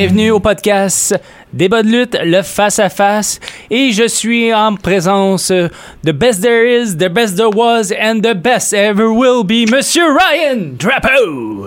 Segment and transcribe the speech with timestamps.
[0.00, 1.20] Bienvenue au podcast
[1.52, 3.40] Débat de lutte, le face-à-face.
[3.68, 8.32] Et je suis en présence de Best There Is, The Best There Was, and The
[8.36, 11.66] Best Ever Will Be, Monsieur Ryan Drapeau.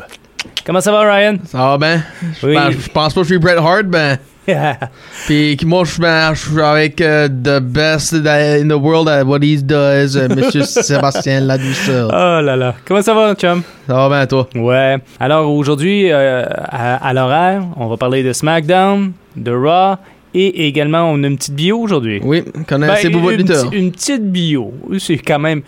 [0.65, 1.39] Comment ça va, Ryan?
[1.45, 2.03] Ça va bien?
[2.41, 2.53] Je Oui.
[2.55, 4.17] pense- je pense pas que je suis Bret Hart, ben.
[5.27, 5.91] Puis moi, je
[6.35, 11.41] suis avec euh, the best in the world at what he does, euh, Monsieur Sébastien
[11.41, 12.07] Ladouceur.
[12.09, 12.75] oh là là.
[12.85, 13.61] Comment ça va, chum?
[13.87, 14.47] Ça va bien, toi?
[14.55, 14.97] Ouais.
[15.19, 19.95] Alors aujourd'hui, euh, à, à l'horaire, on va parler de SmackDown, de Raw,
[20.33, 22.19] et également, on a une petite bio aujourd'hui.
[22.23, 24.73] Oui, connaissez Ben, vous votre une, petite- une petite bio.
[24.97, 25.61] C'est quand même.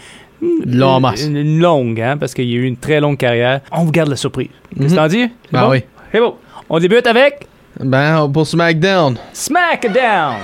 [0.66, 1.02] Long.
[1.26, 3.62] Une, une longue, hein, parce qu'il y a eu une très longue carrière.
[3.72, 4.50] On vous garde la surprise.
[4.78, 4.96] Qu'est-ce que Mhm.
[4.98, 5.30] t'en dis?
[5.54, 5.70] Ben bon?
[5.72, 5.84] oui.
[6.12, 6.34] C'est bon.
[6.70, 7.48] On débute avec
[7.80, 9.18] Ben, pour SmackDown.
[9.34, 10.38] SmackDown.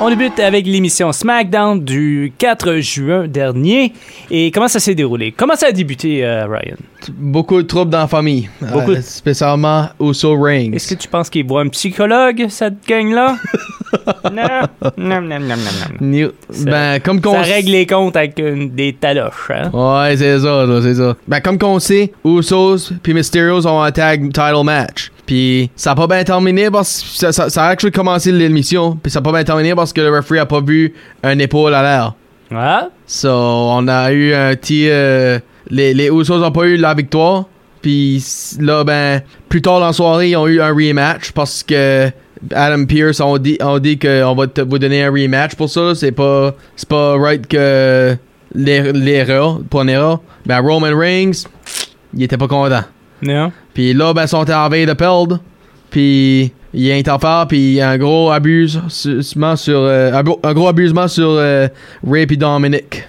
[0.00, 3.92] On débute avec l'émission SmackDown du 4 juin dernier.
[4.30, 5.30] Et comment ça s'est déroulé?
[5.30, 6.76] Comment ça a débuté, euh, Ryan?
[7.12, 8.48] Beaucoup de troubles dans la famille.
[8.60, 8.92] Beaucoup.
[8.92, 10.72] Euh, spécialement Uso Reigns.
[10.72, 13.36] Est-ce que tu penses qu'il voit un psychologue, cette gang-là?
[14.32, 14.42] non.
[14.96, 15.56] Non, non, non,
[16.00, 19.70] non, Ça- Ben, comme qu'on Ça règle les comptes avec une- des taloches, hein?
[19.72, 21.16] Ouais, c'est ça, ça, c'est ça.
[21.28, 25.10] Ben, comme qu'on sait, Usos puis Mysterios ont un tag title match.
[25.26, 28.96] Puis ça a pas bien terminé parce que ça, ça, ça a actually commencé l'émission.
[29.02, 31.74] Puis ça a pas bien terminé parce que le referee a pas vu un épaule
[31.74, 32.14] à l'air.
[32.54, 32.88] Ah?
[33.06, 34.88] So, on a eu un petit.
[34.90, 35.38] euh,
[35.70, 37.44] les, les Usos ont pas eu la victoire.
[37.80, 38.22] Puis
[38.60, 42.10] là, ben, plus tard dans la soirée, ils ont eu un rematch parce que
[42.54, 45.94] Adam Pierce ont dit, dit qu'on va te, vous donner un rematch pour ça.
[45.94, 48.16] C'est pas, c'est pas right que
[48.54, 50.20] l'er- l'erreur, pour une erreur.
[50.46, 51.44] Ben, Roman Reigns,
[52.14, 52.82] il était pas content.
[53.22, 53.52] Non?
[53.74, 55.38] Puis là, ben, ils sont en veille de perdre.
[55.90, 59.78] Puis il y a interfère, puis il y a un gros abusement sur.
[59.78, 61.68] euh, un, gros- un abusement sur euh,
[62.06, 63.08] Ray et Dominic.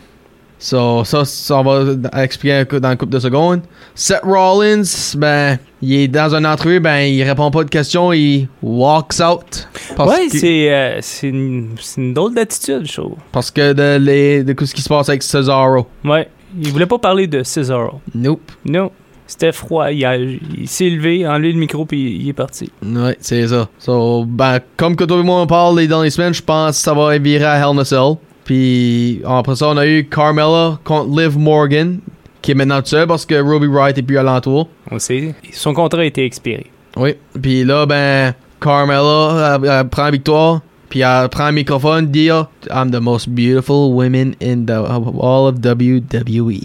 [0.59, 3.61] So, ça, ça, on va expliquer un dans une couple de secondes.
[3.95, 4.83] Seth Rollins,
[5.17, 9.67] ben, il est dans une entrevue, ben, il répond pas de questions, il walks out.
[9.99, 13.15] Ouais, que, c'est euh, c'est une, une drôle d'attitude, je trouve.
[13.31, 15.87] Parce que de, les, de ce qui se passe avec Cesaro.
[16.05, 16.27] Ouais.
[16.59, 17.99] Il voulait pas parler de Cesaro.
[18.15, 18.51] Nope.
[18.65, 18.91] Non.
[19.25, 19.89] C'était froid.
[19.91, 22.69] Il, a- il s'est levé, enlevé le micro, puis il est parti.
[22.85, 23.67] Ouais, c'est ça.
[23.79, 26.83] So, ben, comme que toi et moi on parle les dernières semaines, je pense que
[26.83, 28.15] ça va virer à Hell in a Cell.
[28.43, 31.99] Puis après ça, on a eu Carmella contre Liv Morgan,
[32.43, 34.69] qui est maintenant tout seul parce que Ruby Wright est plus alentour.
[34.91, 35.33] On sait.
[35.51, 36.67] Son contrat a été expiré.
[36.95, 37.15] Oui.
[37.41, 40.61] Puis là, ben, Carmella elle- elle prend la victoire.
[40.89, 45.55] Puis elle prend le microphone, dire I'm the most beautiful woman in the, all of
[45.63, 46.59] WWE.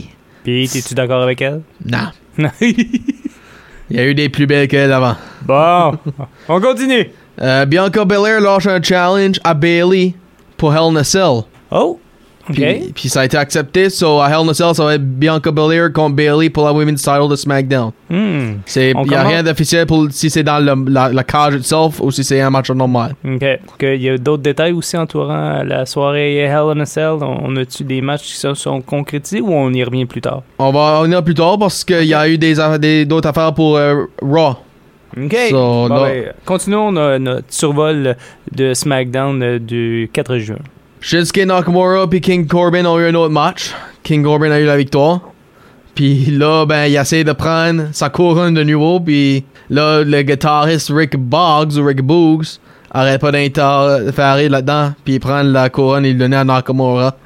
[0.45, 1.63] Puis, t'es-tu d'accord avec elle?
[1.87, 2.51] Non.
[3.91, 5.17] Il y a eu des plus belles qu'elle avant.
[5.47, 5.93] bon.
[6.49, 7.11] On continue.
[7.41, 10.15] Euh, Bianca Belair lâche un challenge à Bailey
[10.57, 11.43] pour Hell in a Cell.
[11.71, 11.99] Oh.
[12.51, 12.55] OK.
[12.57, 13.91] Puis, puis ça a été accepté.
[13.91, 16.73] So, à Hell in a Cell, ça va être Bianca Belair contre Bailey pour la
[16.73, 17.91] Women's Title de SmackDown.
[18.09, 18.55] Hmm.
[18.77, 22.11] Il n'y a rien d'officiel pour si c'est dans le, la, la cage itself ou
[22.11, 23.15] si c'est un match normal.
[23.25, 23.45] OK.
[23.83, 27.17] Il y a d'autres détails aussi entourant la soirée Hell in a Cell?
[27.21, 30.43] On, on a-tu des matchs qui se sont concrétisés ou on y revient plus tard?
[30.59, 33.53] On va revenir plus tard parce qu'il y a eu des, aff- des- d'autres affaires
[33.53, 34.57] pour euh, Raw.
[35.17, 35.37] OK.
[35.51, 38.17] So, Bon, là- ben, continuons no- notre survol
[38.53, 40.57] de SmackDown euh, du 4 juin.
[41.01, 43.73] Shinsuke Nakamura puis King Corbin ont eu un autre match.
[44.03, 45.21] King Corbin a eu la victoire.
[45.95, 49.01] Puis là, ben, il essaie de prendre sa couronne de nouveau.
[49.01, 52.47] Puis là, le guitariste Rick Boggs ou Rick Boogs
[52.91, 54.93] arrête pas d'interférer là-dedans.
[55.05, 57.17] Puis il prend la couronne et le donne à Nakamura.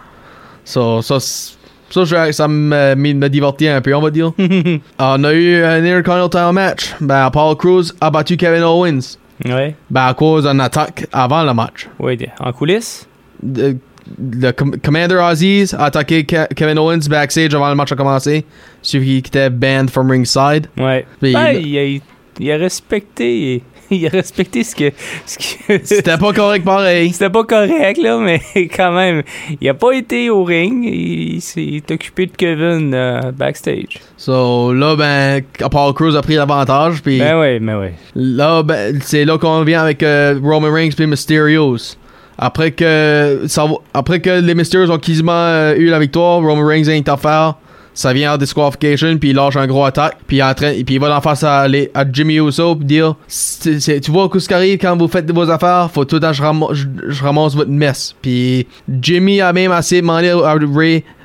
[0.65, 4.33] So, ça, ça, ça me, me, me divertit un peu, on va dire.
[4.99, 6.95] on a eu un Intercontinental match.
[7.01, 9.19] Ben, Paul Cruz a battu Kevin Owens.
[9.45, 9.75] Ouais.
[9.91, 11.89] Ben, à cause d'une attaque avant le match.
[11.99, 13.07] Oui, en coulisses.
[13.43, 18.45] Le com- Commander Aziz a attaqué Ke- Kevin Owens backstage avant le match a commencé.
[18.83, 20.67] Celui qui était banned from ringside.
[20.79, 21.07] Ouais.
[21.21, 22.01] Puis Ben, il- a,
[22.41, 23.63] il a respecté.
[23.91, 24.91] Il a respecté ce que.
[25.27, 27.13] C'était pas correct pareil.
[27.13, 28.41] C'était pas correct, là, mais
[28.75, 29.23] quand même,
[29.61, 30.83] il a pas été au ring.
[30.87, 33.99] Il, s'est occupé de Kevin euh, backstage.
[34.17, 37.03] So là, ben, Paul Cruz a pris l'avantage.
[37.03, 37.93] Ben ouais, ben ouais.
[38.15, 41.97] là, ben, c'est là qu'on vient avec euh, Roman Reigns puis Mysterios.
[42.45, 46.89] Après que ça, après que les Mysteries ont quasiment euh, eu la victoire, Roman Reigns
[47.09, 47.55] affaire,
[47.95, 50.73] ça vient en disqualification, puis il lâche un gros attaque, puis il, est en train,
[50.85, 54.29] puis il va en face à, les- à Jimmy Uso, puis dire, c'est- tu vois
[54.35, 57.23] ce qui arrive quand vous faites vos affaires, faut tout le temps je, ramo- je,
[57.23, 58.15] ramasse votre messe.
[58.21, 58.67] Puis
[59.01, 60.57] Jimmy a même assez demandé à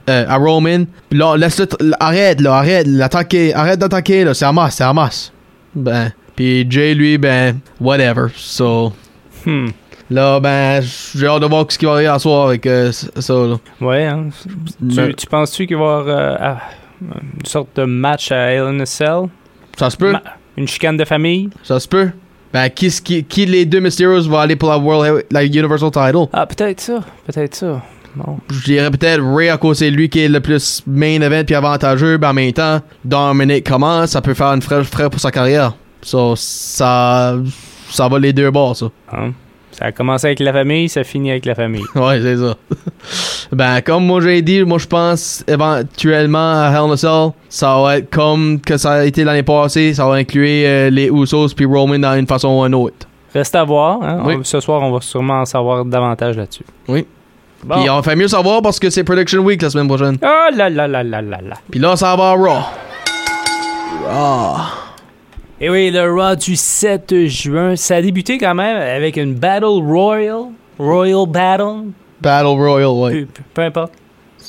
[0.10, 2.88] euh, Roman, là, laisse-le, t- arrête, là, arrête,
[3.80, 5.32] d'attaquer, là, c'est masse, c'est masse.
[5.74, 8.94] Ben, puis Jay, lui, ben, whatever, so...
[9.46, 9.68] Hmm.
[10.10, 10.82] Là, ben,
[11.16, 13.34] j'ai hâte de voir ce qui va arriver à soir avec euh, ça.
[13.34, 13.56] Là.
[13.82, 14.30] Ouais, hein.
[14.82, 16.56] Le- Tu, tu penses-tu qu'il va y avoir euh,
[17.02, 18.50] une sorte de match à
[18.86, 19.24] Cell?
[19.78, 20.24] Ça se peut, Ma-
[20.56, 21.50] une chicane de famille?
[21.64, 22.10] ça se peut.
[22.54, 26.28] Ben, qui, qui, qui les deux Mysterios va aller pour la World la Universal Title?
[26.32, 27.00] Ah, peut-être ça.
[27.26, 27.82] Peut-être ça.
[28.16, 28.40] Bon.
[28.50, 31.54] Je dirais peut-être Ray à cause c'est lui qui est le plus main event puis
[31.54, 35.30] avantageux, ben en même temps, Dominic commence, ça peut faire une fraîche frais pour sa
[35.30, 35.76] carrière.
[36.02, 37.36] So, ça,
[37.90, 38.88] ça va les deux bords, ça.
[39.12, 39.34] Hein?
[39.78, 41.84] Ça a commencé avec la famille, ça finit avec la famille.
[41.96, 42.56] Ouais, c'est ça.
[43.52, 47.80] ben, comme moi j'ai dit, moi je pense éventuellement à Hell in a Cell, ça
[47.80, 51.50] va être comme que ça a été l'année passée, ça va inclure euh, les Usos
[51.56, 53.08] puis Roman dans une façon ou une autre.
[53.34, 54.02] Reste à voir.
[54.02, 54.24] Hein?
[54.26, 54.36] Oui.
[54.40, 56.66] On- ce soir, on va sûrement en savoir davantage là-dessus.
[56.88, 57.06] Oui.
[57.64, 57.76] Bon.
[57.80, 60.18] Puis on fait mieux savoir parce que c'est Prediction Week la semaine prochaine.
[60.24, 61.56] Oh là là là là là là.
[61.70, 62.64] Puis là, ça va à Raw.
[64.08, 64.58] Raw.
[65.60, 69.82] Et oui, le Raw du 7 juin, ça a débuté quand même avec une Battle
[69.82, 70.50] Royal.
[70.78, 71.90] Royal Battle.
[72.22, 73.26] Battle Royal, ouais.
[73.56, 73.94] Peu, importe.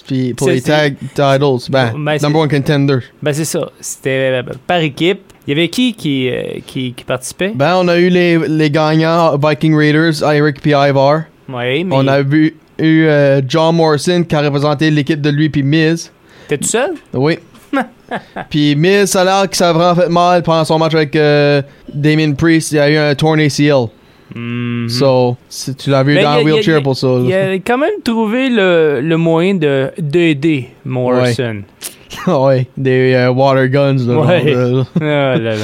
[0.07, 2.99] Puis pour les tag titles, ben, Ben, number one contender.
[3.23, 3.71] Ben c'est ça.
[3.81, 5.21] C'était euh, par équipe.
[5.47, 7.53] Il y avait qui qui, euh, qui, qui participait?
[7.55, 11.23] Ben, on a eu les, les gagnants Viking Raiders, Eric puis Ivar.
[11.49, 15.49] oui, mais On a vu eu euh, John Morrison qui a représenté l'équipe de lui
[15.49, 16.13] puis Miz.
[16.49, 16.91] t'es tout seul?
[17.15, 17.39] Oui.
[18.51, 21.15] puis Miz, ça a l'air que ça a vraiment fait mal pendant son match avec
[21.17, 21.63] euh,
[21.93, 22.73] Damien Priest.
[22.73, 23.87] Il y a eu un torn ACL.
[24.35, 24.89] Mhm.
[24.91, 27.09] So, si tu l'as vu dans a- wheelchair a- pour ça.
[27.25, 31.63] Il a quand même trouvé le, le moyen de d'aider Morrison.
[32.27, 33.97] ouais, des euh, water guns.
[34.07, 34.53] Là, Ouais.
[34.53, 35.55] genre, oh là là.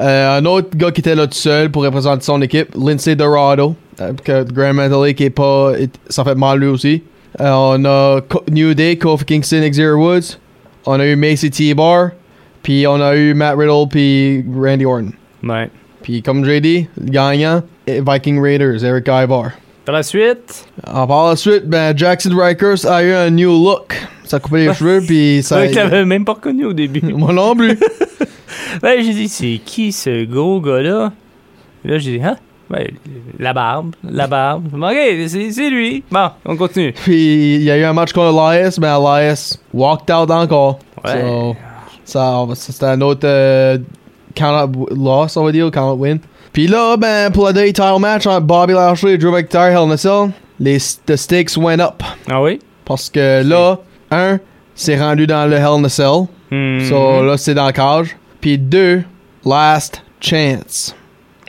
[0.00, 3.76] Euh, un autre gars qui était là tout seul pour représenter son équipe, Lindsay Dorado,
[4.00, 5.72] euh, que Grand Metally qui est pas.
[6.08, 7.02] ça fait mal lui aussi.
[7.40, 8.20] Euh, on a
[8.50, 10.36] New Day, Kofi Kingston, Xavier Woods.
[10.86, 12.10] On a eu Macy T-Bar.
[12.62, 15.12] Puis on a eu Matt Riddle puis Randy Orton.
[15.42, 15.70] Ouais.
[16.02, 19.52] Puis comme j'ai dit, le gagnant, Viking Raiders, Eric Ivar.
[19.84, 23.94] Par la suite, Ah, par la suite, ben, Jackson Rikers a eu un new look.
[24.24, 25.66] Ça a coupé les cheveux, puis c'est ça.
[25.66, 27.00] je l'avais même pas reconnu au début.
[27.14, 27.76] Moi non plus.
[28.82, 31.12] ben, j'ai dit, c'est qui ce gros gars-là?
[31.84, 32.36] Là, j'ai dit, hein?
[33.38, 34.68] La barbe, la barbe.
[34.74, 34.96] Ok,
[35.26, 36.04] c'est lui.
[36.10, 36.92] Bon, on continue.
[36.92, 40.78] Puis il y a eu un match contre Elias, mais Elias walked out encore.
[41.04, 41.22] Ouais.
[41.22, 41.56] So,
[42.04, 43.78] ça, c'était un autre euh,
[44.34, 46.18] count-out loss, on va dire, ou count-out win.
[46.52, 49.88] Puis là, ben, pour le day title match entre Bobby Lashley et Drew McIntyre, Hell
[49.88, 52.02] in a Cell, les the stakes went up.
[52.28, 52.58] Ah oui?
[52.84, 53.78] Parce que là,
[54.10, 54.38] un,
[54.74, 56.26] c'est rendu dans le Hell in a Cell.
[56.50, 56.80] Hmm.
[56.88, 58.16] So là, c'est dans le cage.
[58.40, 59.04] Puis deux,
[59.44, 60.94] last chance.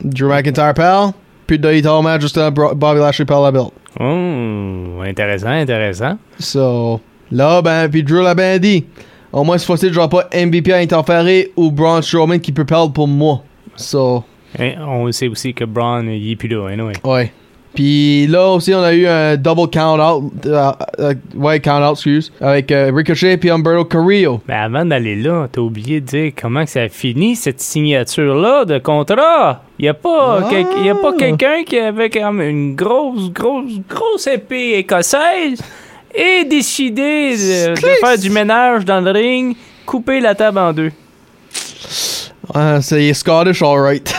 [0.04, 1.14] Drew McIntyre perd.
[1.48, 3.72] Puis day title match, juste Bobby Lashley perd la belt.
[4.00, 6.18] Oh, intéressant, intéressant.
[6.40, 7.02] So,
[7.32, 8.86] là, ben, puis Drew l'a bien dit.
[9.34, 12.92] Au moins, cette fois-ci, je pas MVP à interférer ou Braun Strowman qui peut perdre
[12.94, 13.42] pour moi.
[13.76, 14.24] So,
[14.60, 16.94] Et on sait aussi que Braun, il est plus là, anyway.
[17.04, 17.32] ouais.
[17.74, 20.24] Puis là aussi, on a eu un double count-out.
[20.46, 22.32] euh, euh, ouais, count-out, excuse.
[22.42, 24.42] Avec euh, Ricochet puis Humberto Carrillo.
[24.48, 28.66] Mais avant d'aller là, t'as oublié de dire comment que ça a fini, cette signature-là
[28.66, 29.64] de contrat.
[29.80, 30.48] Il n'y a pas, Ah.
[30.50, 35.62] quel- y a pas quelqu'un qui avait comme une grosse, grosse, grosse épée écossaise
[36.14, 39.56] et décidé de, de faire du ménage dans le ring,
[39.86, 40.92] couper la table en deux.
[42.54, 44.14] Ah, c'est Scottish, alright.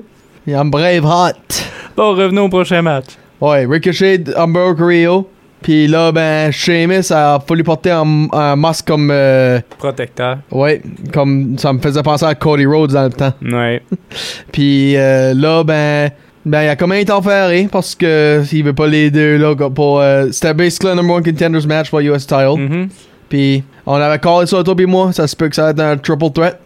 [0.46, 1.62] Un brave hot.
[1.98, 3.06] Bon, revenons au prochain match.
[3.40, 5.28] Ouais, Ricochet, Humberto Carrillo.
[5.62, 9.10] Puis là, ben, Sheamus a fallu porter un, un masque comme.
[9.12, 10.38] euh, Protecteur.
[10.52, 10.80] ouais,
[11.12, 13.32] comme ça me faisait penser à Cody Rhodes dans le temps.
[13.42, 13.82] Ouais.
[14.52, 16.10] Puis euh, là, ben,
[16.46, 20.00] ben, il a comme interféré parce que s'il veut pas les deux là pour.
[20.00, 22.58] euh, C'était basically un number one contenders match pour US title.
[22.58, 22.88] Mhm.
[23.28, 25.80] Puis on avait callé ça toi puis moi, ça se peut que ça va être
[25.80, 26.60] un triple threat.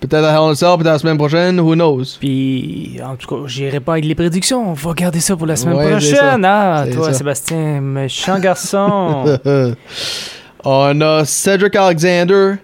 [0.00, 2.04] Peut-être à Cell, peut-être la semaine prochaine, who knows?
[2.20, 4.70] Puis, en tout cas, j'irai pas avec les prédictions.
[4.70, 6.44] On va garder ça pour la semaine Ouais, prochaine.
[6.44, 7.14] Ah, toi, ça.
[7.14, 9.38] Sébastien, méchant garçon.
[10.64, 12.54] on a Cedric Alexander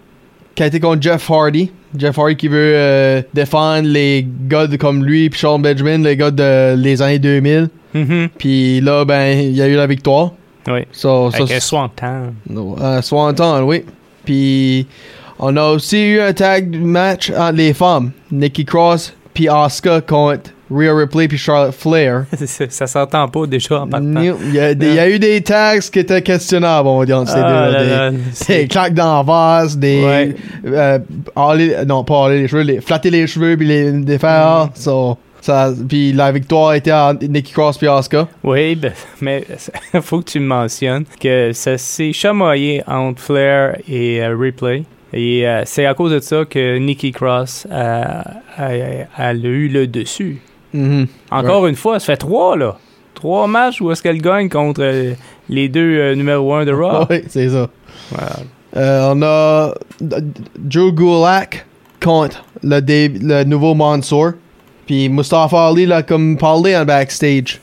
[0.54, 1.70] qui a été contre Jeff Hardy.
[1.96, 6.30] Jeff Hardy qui veut euh, défendre les gars comme lui puis Sean Benjamin, les gars
[6.30, 7.68] de les années 2000.
[7.94, 8.28] Mhm.
[8.38, 10.32] Puis là, ben, il y a eu la victoire.
[10.68, 10.80] Oui.
[10.92, 12.34] So, Avec Swanton.
[12.48, 13.84] No, euh, Swanton, oui.
[14.24, 14.86] Puis
[15.44, 18.12] on a aussi eu un tag match entre les femmes.
[18.30, 22.24] Nikki Cross puis Asuka contre Rhea Ripley puis Charlotte Flair.
[22.46, 24.20] ça s'entend pas déjà en partant.
[24.20, 27.04] Il y, a des- il y a eu des tags qui étaient questionnables, on va
[27.06, 30.04] dire, entre ces Ah des, c'est- des claques dans la vase, des.
[30.04, 30.36] Ouais.
[30.66, 30.98] euh,
[31.86, 34.66] non, pas hâler les cheveux, les, flatter les cheveux puis les défaire.
[34.66, 34.70] Mm.
[34.76, 38.28] So, ça, puis la victoire était à Nikki Cross puis Asuka.
[38.44, 39.44] Oui, ben, mais
[40.00, 44.84] faut que tu me mentionnes que ça s'est chamaillé entre Flair et euh, Ripley.
[45.12, 48.22] Et euh, c'est à cause de ça que Nikki Cross a,
[48.56, 48.66] a-
[49.16, 50.40] a- a eu le dessus.
[50.72, 51.06] Mhm.
[51.30, 52.76] Encore une fois, ça fait trois, là.
[53.14, 55.12] Trois matchs où est-ce qu'elle gagne contre euh,
[55.48, 57.06] les deux euh, numéro un de Raw.
[57.10, 57.68] Oui, c'est ça.
[58.76, 61.66] Euh, on a Drew Gulak
[62.02, 64.32] contre le, dé- le nouveau Mansour.
[64.86, 67.60] Puis Mustafa Ali l'a comme parlé en backstage.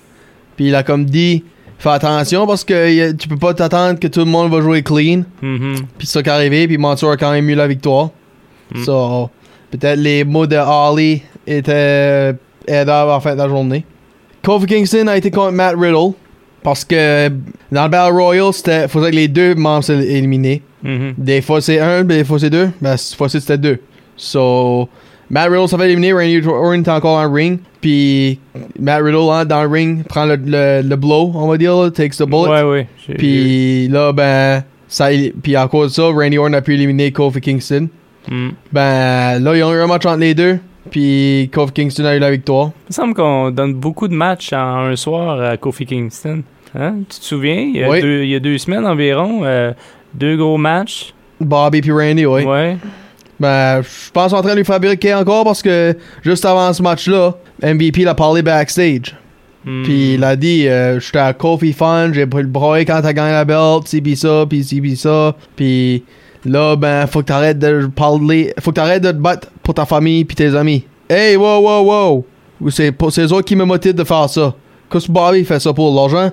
[0.56, 1.44] Puis il a comme dit
[1.80, 5.24] Fais attention parce que tu peux pas t'attendre que tout le monde va jouer clean.
[5.42, 5.78] Mhm.
[5.98, 6.68] Puis ça qui est arrivé.
[6.68, 8.10] Puis Mansour a quand même eu la victoire.
[8.76, 8.84] Mm.
[8.84, 9.30] So,
[9.72, 12.36] peut-être les mots de Ali étaient
[12.68, 13.86] aidables en fin de la journée.
[14.44, 16.14] Kofi Kingston a été contre Matt Riddle.
[16.62, 17.30] Parce que
[17.72, 20.62] dans le Battle Royale, c'était faisait que les deux membres soient éliminés.
[20.84, 21.14] Mhm.
[21.18, 22.72] Des fois c'est un, des fois c'est deux.
[22.82, 23.80] Ben, cette fois-ci c'était deux.
[24.18, 24.90] So,
[25.30, 27.60] Matt Riddle s'est fait éliminer, Randy Orton est encore en ring.
[27.82, 28.40] Puis
[28.80, 31.90] Matt Riddle hein, dans le ring prend le, le, le blow, on va dire, là,
[31.90, 32.62] takes the bullet.
[32.64, 35.08] Ouais, Puis là, ben, ça,
[35.42, 37.88] puis à cause de ça, Randy Orton a pu éliminer Kofi Kingston.
[38.30, 38.50] Mm.
[38.72, 40.60] Ben, là, ils ont eu un match entre les deux.
[40.92, 42.72] Puis Kofi Kingston a eu la victoire.
[42.86, 46.42] Il me semble qu'on donne beaucoup de matchs en un soir à Kofi Kingston.
[46.78, 46.96] Hein?
[47.10, 47.62] Tu te souviens?
[47.62, 48.02] Il y a, Oui.
[48.02, 49.72] deux, il y a deux semaines environ, euh,
[50.14, 51.14] deux gros matchs.
[51.40, 52.44] Bobby puis Randy, oui.
[52.44, 52.78] Ouais.
[53.40, 57.36] Ben, je pense en train de lui fabriquer encore parce que juste avant ce match-là,
[57.64, 59.16] MVP l'a parlé backstage.
[59.66, 59.84] Mm.
[59.84, 63.14] Puis il a dit, euh, j'étais à Kofi Fun, j'ai pris le broyer quand t'as
[63.14, 65.36] gagné la belt, ci pis ça, pis ci pis ça.
[65.56, 66.04] Puis
[66.46, 69.86] là, ben, faut que t'arrêtes de parler, faut que t'arrêtes de te battre pour ta
[69.86, 70.86] famille pis tes amis.
[71.10, 72.26] Hey, wow, wow, wow!
[72.70, 74.54] C'est eux autres qui me motivent de faire ça.
[74.92, 76.32] Qu'est-ce que Bobby fait ça pour l'argent?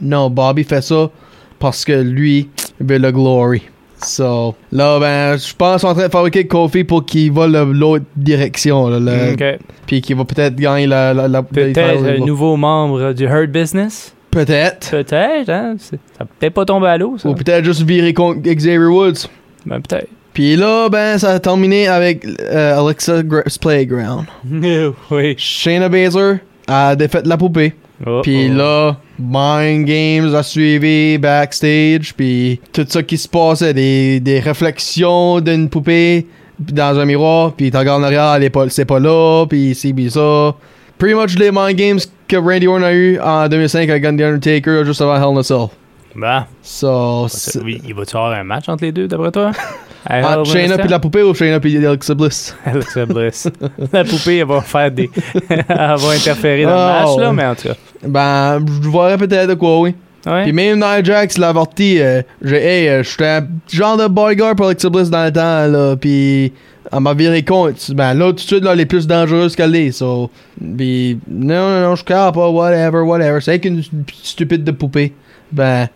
[0.00, 1.10] Non, Bobby fait ça
[1.58, 2.48] parce que lui,
[2.80, 3.62] il veut le glory.
[4.02, 8.88] So, là, ben, je pense en train de fabriquer Kofi pour qu'il va l'autre direction,
[8.88, 9.58] là, le- Ok.
[9.86, 14.14] puis qu'il va peut-être gagner la, la, la- Peut-être un nouveau membre du Hurt Business?
[14.30, 14.90] Peut-être.
[14.90, 15.76] Peut-être, hein?
[15.78, 17.28] Ça peut peut-être pas tomber à l'eau, ça.
[17.28, 19.28] Ou peut-être juste virer contre Xavier Woods.
[19.64, 20.08] Ben, peut-être.
[20.34, 24.26] Puis là, ben, ça a terminé avec euh, Alexa Grass Playground.
[25.10, 25.34] oui.
[25.38, 26.34] Shayna Baszler
[26.68, 27.72] a défait la poupée.
[28.04, 28.54] Oh, Puis oh.
[28.54, 32.14] là, Mind Games a suivi backstage.
[32.14, 36.26] Puis tout ça qui se passait, des, des réflexions d'une poupée
[36.58, 37.52] dans un miroir.
[37.52, 38.38] Puis t'en regardes en arrière,
[38.70, 39.46] c'est pas là.
[39.48, 40.54] Puis c'est ça.
[40.98, 44.84] Pretty much les Mind Games que Randy Orton a eu en 2005 avec The Undertaker
[44.84, 45.66] juste avant Hell in a Cell.
[46.14, 49.52] Ben, So, c'est- oui, il va-tu avoir un match entre les deux, d'après toi?
[50.06, 52.56] À Hell in a entre Shayna puis la poupée ou Shayna puis Alexa Bliss?
[52.64, 53.48] Alexa Bliss.
[53.92, 55.10] la poupée, elle va faire des.
[55.50, 57.74] elle va interférer dans Oh, le match, là, mais en tout cas.
[58.06, 59.94] Ben, je verrais peut-être de quoi, oui.
[60.26, 60.42] Ouais.
[60.42, 62.00] Puis même Nia Jax l'a averti.
[62.00, 65.66] Euh, j'ai, hey, euh, j'étais un genre de bodyguard pour Alexa Bliss dans le temps,
[65.66, 65.96] là.
[65.96, 66.52] Puis
[66.92, 67.90] elle m'a viré compte.
[67.92, 69.92] Ben là, tout de suite, là, elle est plus dangereuse qu'elle est.
[69.92, 70.30] So,
[70.76, 73.40] puis non, non, non, je capte pas, whatever, whatever.
[73.40, 73.82] C'est qu'une
[74.22, 75.12] stupide de poupée.
[75.52, 75.88] Ben,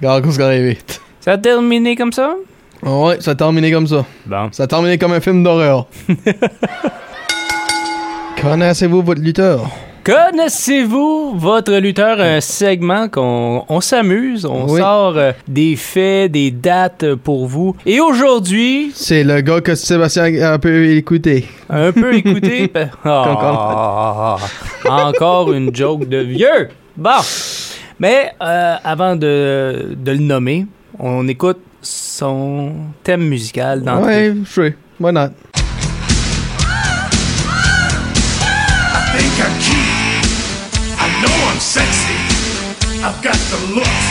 [0.00, 0.78] regarde ce qui est arrivé.
[1.20, 2.34] Ça a terminé comme ça?
[2.82, 4.04] Ouais, ça a terminé comme ça.
[4.26, 4.48] Bon.
[4.52, 5.86] Ça a terminé comme un film d'horreur.
[8.40, 9.68] Connaissez-vous votre lutteur?
[10.04, 14.80] Connaissez-vous votre lutteur, un segment qu'on on s'amuse, on Oui.
[14.80, 17.76] sort euh, des faits, des dates euh, pour vous.
[17.84, 21.46] Et aujourd'hui, C'est le gars que Sébastien a un peu écouté.
[21.68, 22.68] un peu écouté?
[22.74, 24.36] ben- Ah,
[24.86, 26.68] encore une joke de vieux.
[26.96, 27.10] Bon.
[28.00, 30.66] Mais euh, avant de, de le nommer,
[30.98, 34.30] on écoute son thème musical d'entrée.
[34.30, 34.70] Ouais, sure.
[34.98, 35.32] Why not?
[38.94, 39.94] I think I'm cute.
[40.98, 42.16] I know I'm sexy.
[43.04, 44.08] I've got the looks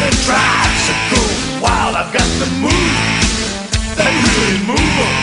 [0.00, 1.94] that drives a girl wild.
[1.94, 3.20] I've got the moves
[3.96, 5.16] that really move 'em.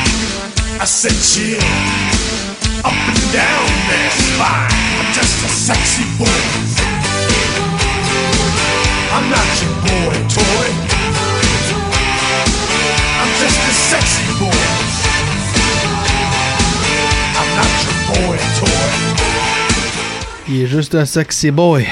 [0.79, 1.59] I said chill
[2.85, 4.71] up and down their spine.
[4.99, 6.39] I'm just a sexy boy.
[9.11, 10.67] I'm not your boy toy.
[13.19, 14.65] I'm just a sexy boy.
[17.39, 18.89] I'm not your boy toy.
[20.49, 21.85] Il est juste un sexy boy.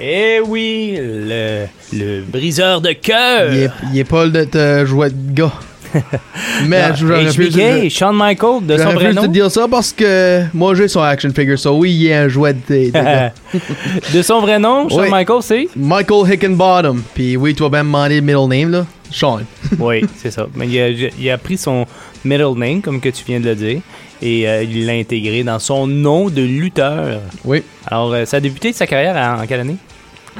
[0.00, 3.52] Eh oui, le, le briseur de cœur.
[3.52, 5.52] Il est, il est pas le de jouet de gars.
[6.66, 10.74] Mais je HBK, Shawn Michaels, de son vrai pu te dire ça parce que moi
[10.74, 12.90] j'ai son action figure, so oui, il est un jouet de,
[14.14, 15.10] de son vrai nom, Shawn Oui.
[15.10, 15.68] Michaels, c'est?
[15.76, 17.02] Michael Hickenbottom.
[17.14, 18.86] Puis oui, tu vas bien me demander le middle name là.
[19.10, 19.40] Sean.
[19.78, 20.46] Oui, c'est ça.
[20.54, 21.86] Mais il a, il a pris son
[22.24, 23.80] middle name, comme que tu viens de le dire.
[24.20, 27.20] et euh, il l'a intégré dans son nom de lutteur.
[27.44, 27.62] Oui.
[27.86, 29.76] Alors, euh, ça a débuté sa carrière en, en quelle année?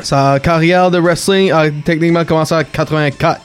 [0.00, 3.40] Sa carrière de wrestling a techniquement commencé en 84.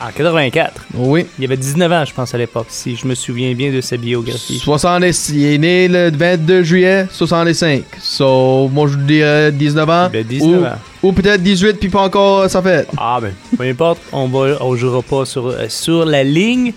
[0.00, 0.86] En 84.
[0.94, 1.26] Oui.
[1.38, 3.96] Il avait 19 ans, je pense, à l'époque, si je me souviens bien de sa
[3.96, 4.58] biographie.
[4.58, 7.82] 70, il est né le 22 juillet 65.
[8.00, 10.08] So, moi je dirais 19 ans.
[10.12, 10.78] Ben, 19 ou, ans.
[11.02, 12.86] Ou peut-être 18 puis pas encore ça fait.
[12.96, 16.72] Ah ben, peu importe, on va, on jouera pas sur, euh, sur la ligne.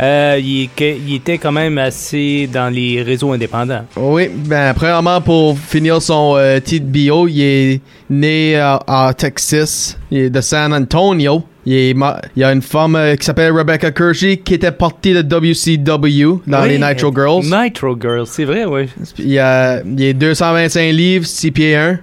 [0.00, 3.84] Euh, il, il était quand même assez dans les réseaux indépendants.
[3.96, 9.98] Oui, ben premièrement pour finir son euh, titre bio, il est né à, à Texas,
[10.10, 11.42] il est de San Antonio.
[11.64, 14.72] Il, est ma- il y a une femme euh, qui s'appelle Rebecca Kershey qui était
[14.72, 17.44] partie de WCW dans Oui, les Nitro Girls.
[17.44, 18.88] Nitro Girls, c'est vrai, oui.
[19.18, 21.98] Il, a, il est 225 livres, 6 pieds 1.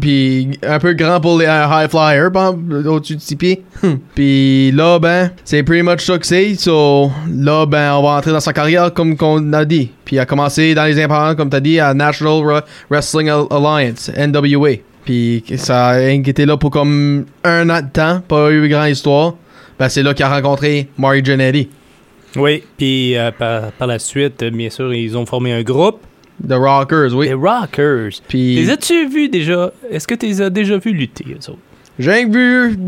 [0.00, 2.30] Puis un peu grand pour les high flyers,
[2.86, 3.62] au-dessus de 6 pieds.
[4.14, 6.54] Puis là, ben, c'est pretty much ça que c'est.
[6.56, 9.90] So, là, ben, on va entrer dans sa carrière comme qu'on a dit.
[10.04, 14.10] Puis il a commencé dans les indépendants, comme t'as dit, à National Wrestling Al- Alliance,
[14.16, 14.70] NWA.
[15.04, 19.34] Puis ça a été là pour comme un an de temps, pas eu grand histoire.
[19.78, 21.68] Ben, c'est là qu'il a rencontré Mario Jannetty,
[22.36, 26.00] Oui, puis euh, par, par la suite, bien sûr, ils ont formé un groupe,
[26.46, 27.26] The Rockers, oui.
[27.28, 28.10] les Rockers.
[28.28, 29.72] Puis Les as-tu vus déjà?
[29.90, 31.58] Est-ce que tu les as déjà vus lutter, eux autres?
[31.98, 32.78] j'ai vu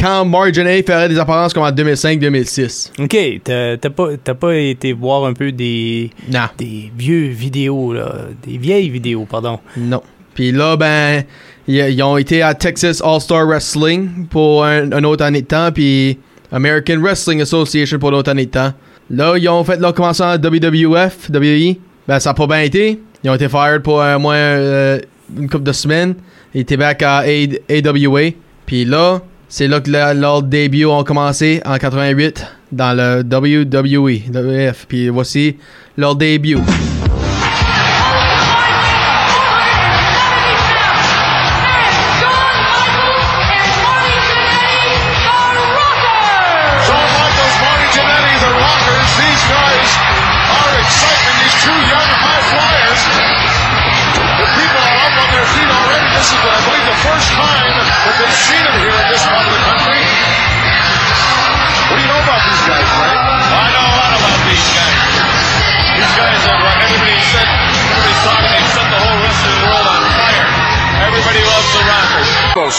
[0.00, 2.90] quand Mario Jannetty ferait des apparences comme en 2005-2006.
[2.98, 6.46] Ok, t'as pas, pas été voir un peu des, Non.
[6.58, 8.12] des vieux vidéos, là,
[8.44, 9.60] des vieilles vidéos, pardon.
[9.76, 10.02] Non.
[10.34, 11.22] Puis là, ben,
[11.68, 15.70] ils, ils ont été à Texas All-Star Wrestling pour un, un autre année de temps,
[15.72, 16.18] puis
[16.50, 18.72] American Wrestling Association pour l'autre année de temps.
[19.10, 21.76] Là, ils ont fait leur commencement à WWF, WWE.
[22.08, 23.00] Ben, ça n'a pas bien été.
[23.24, 24.98] Ils ont été fired pour euh, moins euh,
[25.38, 26.14] une couple de semaines.
[26.54, 28.30] Ils étaient back à AWA.
[28.66, 34.20] Puis là, c'est là que le- leur début ont commencé en 88 dans le WWE,
[34.30, 34.86] WF.
[34.88, 35.56] Puis voici
[35.96, 36.56] leur début.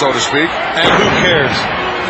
[0.04, 0.52] So to speak.
[0.52, 1.56] And who cares?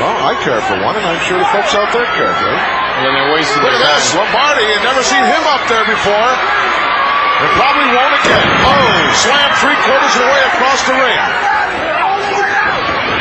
[0.01, 2.33] Well, I care for one, and I'm sure the folks out there care.
[2.33, 4.17] And then they're wasting Look at this.
[4.17, 6.29] Lombardi, you've never seen him up there before.
[6.33, 8.45] And probably won't again.
[8.65, 11.21] Oh, slam three quarters of the way across the ring.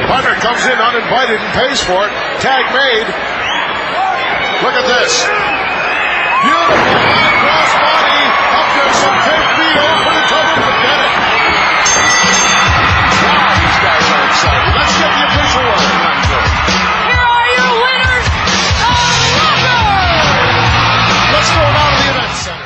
[0.08, 2.12] Partner comes in uninvited and pays for it.
[2.40, 3.08] Tag made.
[4.64, 5.12] Look at this.
[6.48, 7.31] Beautiful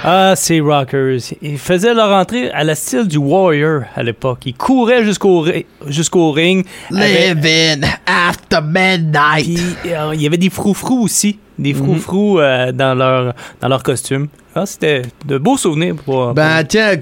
[0.09, 1.19] Ah, ces Rockers.
[1.43, 4.39] Ils faisaient leur entrée à la style du Warrior à l'époque.
[4.47, 6.65] Ils couraient jusqu'au ri- jusqu'au ring.
[6.95, 9.45] avec- Living after midnight.
[9.45, 11.41] Puis euh, il y avait des froufrous aussi.
[11.59, 14.29] Des froufrous euh, dans leur dans leur costume.
[14.59, 16.33] Ah, c'était de beaux souvenirs pour.
[16.33, 16.93] Ben tiens,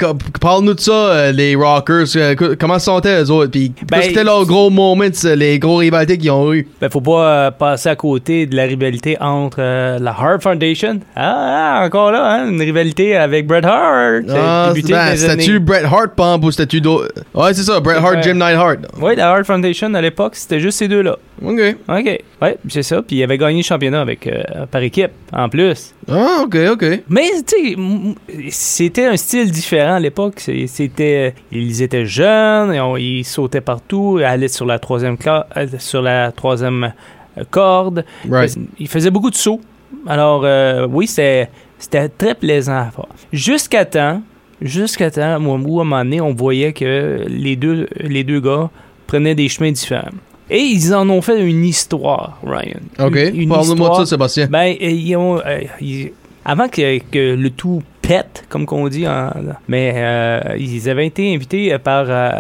[0.40, 2.07] parle-nous de ça, euh, les Rockers.
[2.17, 3.53] euh, co- comment sont eux autres?
[3.53, 6.67] Puis Ben, qu'est-ce que c'était leurs gros moments, euh, les gros rivalités qu'ils ont eu?
[6.81, 10.99] Ben, faut pas euh, passer à côté de la rivalité entre euh, la Hart Foundation.
[11.14, 14.25] Ah, ah, encore là, hein, une rivalité avec Bret Hart.
[14.31, 17.12] Ah, débuté ben, Bret Hart Pump ou statut d'autres?
[17.35, 18.23] Ouais, c'est ça, Bret Hart.
[18.25, 18.79] Jim Neidhart.
[19.01, 21.17] Oui, la Hart Foundation à l'époque, c'était juste ces deux-là.
[21.42, 21.61] Ok.
[21.88, 22.18] OK.
[22.42, 23.03] Ouais, c'est ça.
[23.03, 25.94] Puis il avait gagné le championnat avec, euh, par équipe, en plus.
[26.09, 26.85] Ah, ok, ok.
[27.09, 30.40] Mais, tu sais, c'était un style différent à l'époque.
[30.66, 31.35] C'était...
[31.51, 35.66] Ils étaient jeunes, et on- ils sautaient partout, ils allaient sur la troisième, cla- euh,
[35.79, 36.92] sur la troisième
[37.38, 38.05] euh, corde.
[38.31, 38.57] Right.
[38.79, 39.61] Il faisait beaucoup de sauts.
[40.07, 43.07] Alors, euh, oui, c'était c'était très plaisant à faire.
[43.33, 44.23] Jusqu'à temps,
[44.62, 48.70] jusqu'à temps où, à un moment donné, on voyait que les deux, les deux gars
[49.07, 50.09] prenaient des chemins différents.
[50.50, 52.80] Et ils en ont fait une histoire, Ryan.
[52.98, 53.14] Ok.
[53.48, 54.46] Parle-nous de ça, Sébastien.
[54.50, 55.38] ben, ils ont.
[55.38, 56.12] euh, ils-
[56.44, 59.30] avant que, que le tout pète, comme qu'on dit, en-
[59.68, 62.30] mais euh, ils avaient été invités par euh,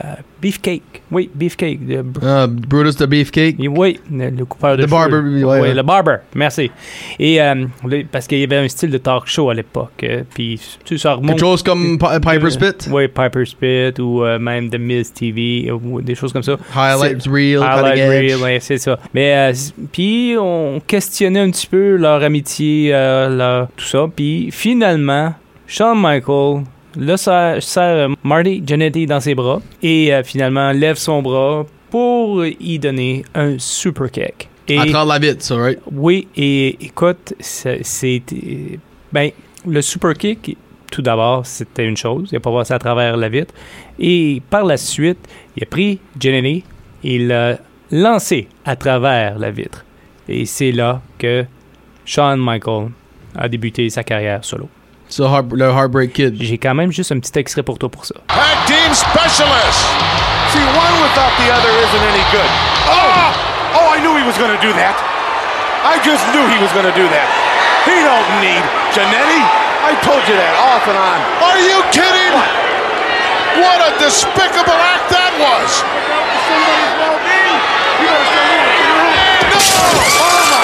[0.44, 0.82] Beefcake.
[1.10, 1.86] Oui, Beefcake.
[1.86, 3.56] de- Ah, Brutus the Beefcake.
[3.58, 4.90] et oui, le, coupeur de The cheveux.
[4.90, 5.74] barber, ouais, Oui, ouais.
[5.74, 6.70] le barber, merci.
[7.18, 7.64] Et euh,
[8.12, 9.92] parce qu'il y avait un style de talk show à l'époque.
[10.02, 11.30] euh, Puis, tu ça remonte.
[11.30, 12.88] Quelque chose comme Pi- Piper's Pit?
[12.92, 16.58] Oui, Piper's Pit ou euh, même The Miz TV ou des choses comme ça.
[16.76, 18.36] Highlights C'est- Reel, Highlight.
[18.42, 18.98] Reel, c'est ça.
[19.14, 19.52] Mais euh,
[19.92, 24.06] puis on questionnait un petit peu leur amitié, leur- tout ça.
[24.14, 25.32] Puis finalement,
[25.66, 26.64] Shawn Michaels
[26.96, 32.44] là, serre, serre Marty Jannetty dans ses bras et euh, finalement lève son bras pour
[32.44, 34.48] y donner un super kick.
[34.66, 35.78] Et, À travers la vitre, ça, right?
[35.92, 37.82] oui, et écoute, c'est.
[39.12, 39.30] Ben,
[39.66, 40.56] le super kick,
[40.90, 42.30] tout d'abord, c'était une chose.
[42.32, 43.54] Il a pas passé à travers la vitre.
[43.98, 45.18] Et par la suite,
[45.56, 46.64] il a pris Jannetty
[47.04, 47.58] et il l'a
[47.90, 49.84] lancé à travers la vitre.
[50.28, 51.44] Et c'est là que
[52.04, 52.90] Shawn Michaels
[53.36, 54.68] a débuté sa carrière solo.
[55.08, 56.36] C'est Heart- le Heartbreak Kid.
[56.40, 58.14] J'ai quand même juste un petit extrait pour toi pour ça.
[58.28, 59.84] Tag team specialist.
[60.50, 62.50] See, one without the other isn't any good.
[62.88, 63.30] Oh!
[63.78, 64.94] Oh, I knew he was going to do that.
[65.84, 67.28] I just knew he was going to do that.
[67.84, 68.62] He don't need
[68.96, 69.42] Janetti.
[69.84, 71.18] I told you that off and on.
[71.44, 72.32] Are you kidding?
[73.60, 75.70] What a despicable act that was.
[79.04, 80.63] Oh my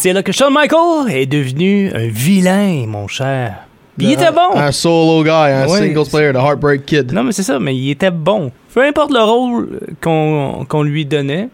[0.00, 3.64] C'est là que Shawn Michaels est devenu un vilain, mon cher.
[3.96, 4.54] Puis il était bon.
[4.54, 5.78] Un solo guy, un Ouais.
[5.80, 7.12] singles player, the Heartbreak Kid.
[7.12, 8.52] Non, mais c'est ça, mais il était bon.
[8.72, 11.48] Peu importe le rôle qu'on lui donnait,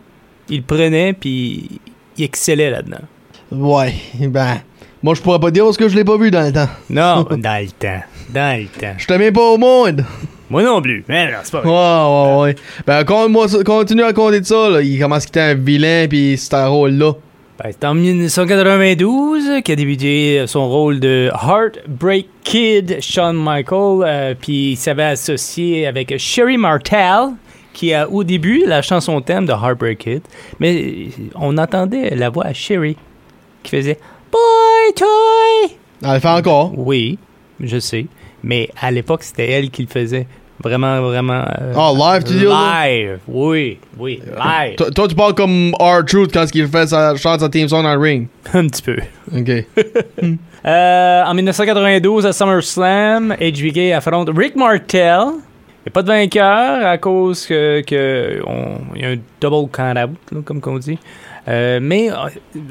[0.50, 1.80] il prenait puis
[2.18, 2.98] il excellait là-dedans.
[3.50, 4.58] Ouais, ben.
[5.02, 6.68] Moi, je pourrais pas dire parce que je l'ai pas vu dans le temps.
[6.90, 8.02] Non, dans le temps.
[8.32, 8.94] Dans le temps.
[8.98, 10.04] Je t'aimais pas au monde.
[10.50, 11.02] Moi non plus.
[11.08, 12.36] Mais c'est pas Ouais, vrai.
[12.36, 12.56] ouais, ouais.
[12.86, 14.82] Ben, quand moi, continue à compter de ça, là.
[14.82, 17.12] Il commence qu'il était un vilain, pis c'était un rôle-là.
[17.56, 24.34] Ben, c'est en 1992 qu'il a débuté son rôle de Heartbreak Kid, Shawn Michaels, euh,
[24.34, 27.34] puis il s'avait associé avec Sherry Martel,
[27.72, 30.22] qui a au début la chanson thème de Heartbreak Kid,
[30.58, 32.96] mais euh, on entendait la voix à Sherry
[33.62, 34.00] qui faisait
[34.32, 35.76] Boy Toy.
[36.02, 36.72] Elle le fait encore.
[36.76, 37.18] Oui,
[37.60, 38.06] je sais,
[38.42, 40.26] mais à l'époque c'était elle qui le faisait.
[40.62, 41.42] Vraiment, vraiment.
[41.60, 42.44] euh, Oh, live, tu dis?
[42.46, 44.76] Live, oui, oui, live.
[44.76, 47.94] Toi, toi, tu parles comme R-Truth quand il fait sa, chante sa team song dans
[47.94, 48.28] le ring.
[48.54, 48.96] Un petit peu.
[49.36, 49.64] Ok.
[50.66, 54.94] Euh, en 1992, à SummerSlam, HBK affronte Rick Martel.
[54.96, 59.16] Il n'y a pas de vainqueur à cause que, que on- il y a un
[59.42, 60.10] double count-out,
[60.46, 60.98] comme on dit.
[61.46, 62.14] Euh, mais euh,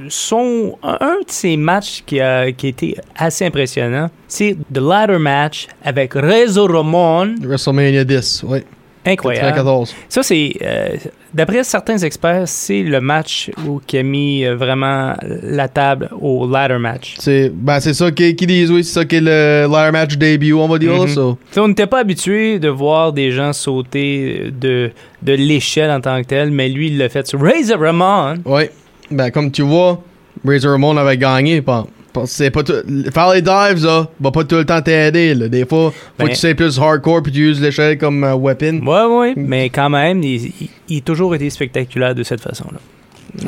[0.10, 5.20] son, un, de ses matchs qui a, qui a été assez impressionnant, c'est The Ladder
[5.20, 7.36] Match avec Rezo Ramon.
[7.42, 8.64] WrestleMania 10, ouais.
[9.06, 9.48] Incroyable.
[9.48, 9.96] 94.
[10.10, 10.54] Ça, c'est.
[10.62, 10.90] euh,
[11.34, 16.48] D'après certains experts, c'est le match où, qui a mis euh, vraiment la table au
[16.48, 17.16] ladder match.
[17.18, 20.16] C'est, ben, c'est ça qui, qui disent, oui, c'est ça qui est le ladder match
[20.18, 21.08] début, on va dire, Mhm.
[21.08, 21.22] ça.
[21.50, 24.92] T'sais, on n'était pas habitué de voir des gens sauter de,
[25.24, 28.36] de l'échelle en tant que tel, mais lui, il l'a fait sur Razor Ramon.
[28.46, 28.70] Ouais.
[29.10, 30.04] Ben, comme tu vois,
[30.46, 31.64] Razor Ramon avait gagné.
[31.64, 31.88] Pas-
[32.26, 32.74] c'est pas tout,
[33.14, 35.48] faire les dives, là, va pas tout le temps t'aider, là.
[35.48, 38.36] Des fois, faut Ben- que tu sois plus hardcore puis tu uses l'échelle comme euh,
[38.36, 38.80] weapon.
[38.86, 42.80] Ouais, ouais, mais quand même, il, il- il a toujours été spectaculaire de cette façon-là.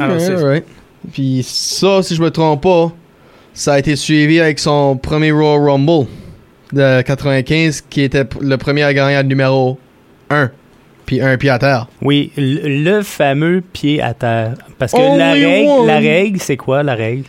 [0.01, 0.63] Alors, ouais.
[1.13, 2.91] Puis ça, si je me trompe pas,
[3.53, 6.07] ça a été suivi avec son premier Royal Rumble
[6.73, 9.77] de 95, qui était le premier à gagner à numéro
[10.29, 10.49] 1.
[11.05, 11.87] Puis un pied à terre.
[12.01, 14.55] Oui, le, le fameux pied à terre.
[14.79, 15.85] Parce que la règle, one.
[15.85, 17.25] la règle, c'est quoi la règle?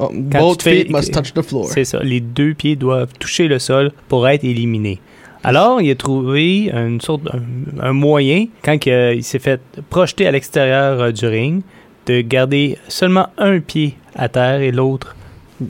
[0.00, 1.66] Oh, both fais- feet must touch the floor.
[1.66, 2.00] C'est ça.
[2.02, 4.98] Les deux pieds doivent toucher le sol pour être éliminés.
[5.44, 10.30] Alors, il a trouvé une sorte, un, un moyen, quand il, s'est fait projeter à
[10.30, 11.62] l'extérieur euh, du ring,
[12.06, 15.14] de garder seulement un pied à terre et l'autre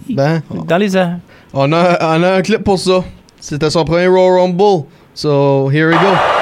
[0.09, 1.19] Ben, dans les airs.
[1.53, 3.05] on a, on a un clip pour ça.
[3.41, 4.87] C'était son premier Royal Rumble.
[5.15, 6.40] So, here we go.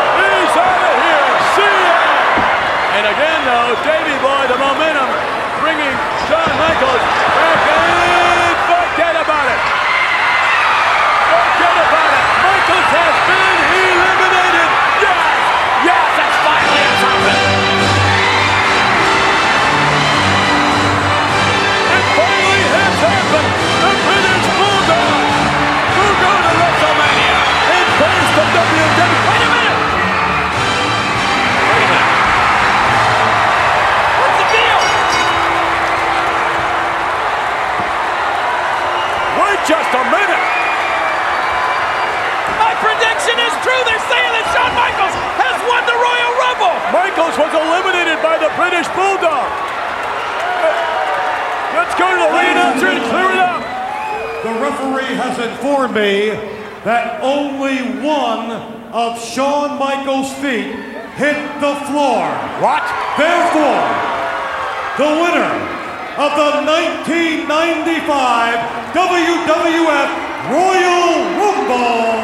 [69.49, 70.13] WWF
[70.53, 72.21] Royal Rumble,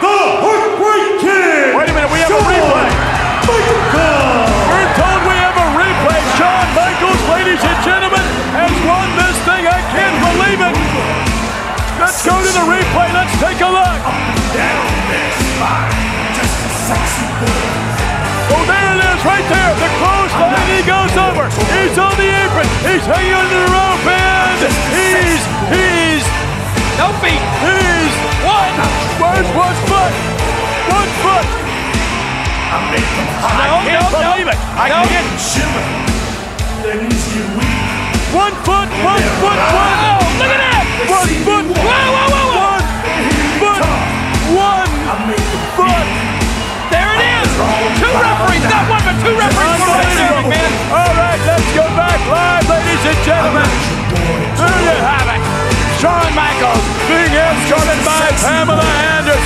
[0.00, 1.76] the Heartbreak Kid.
[1.76, 2.88] Wait a minute, we have a replay.
[3.44, 3.76] Michael.
[4.64, 6.20] We're told we have a replay.
[6.40, 8.24] Shawn Michaels, ladies and gentlemen,
[8.56, 9.68] has won this thing.
[9.68, 10.72] I can't believe it.
[12.00, 13.12] Let's go to the replay.
[13.12, 14.00] Let's take a look.
[18.56, 19.70] Oh, there it is, right there.
[19.76, 20.64] The clothesline.
[20.64, 21.44] He goes over.
[21.76, 22.64] He's on the apron.
[22.88, 23.79] He's hanging under the rope.
[29.56, 30.12] One, foot,
[30.90, 31.46] one foot.
[32.70, 33.58] I make them hot.
[33.58, 34.30] I can't no, no.
[34.30, 34.58] believe it.
[34.78, 34.98] I No.
[35.10, 35.26] can't.
[35.40, 35.84] Shimmer.
[36.86, 37.74] Their knees get weak.
[38.30, 39.96] One foot, one foot, one.
[40.06, 40.84] Oh, look at that.
[41.10, 41.64] One foot.
[41.66, 42.78] Whoa, whoa, whoa, whoa.
[43.58, 43.82] One foot.
[44.54, 44.92] One
[45.74, 46.06] foot.
[46.94, 47.50] There it is.
[47.98, 48.64] Two referees,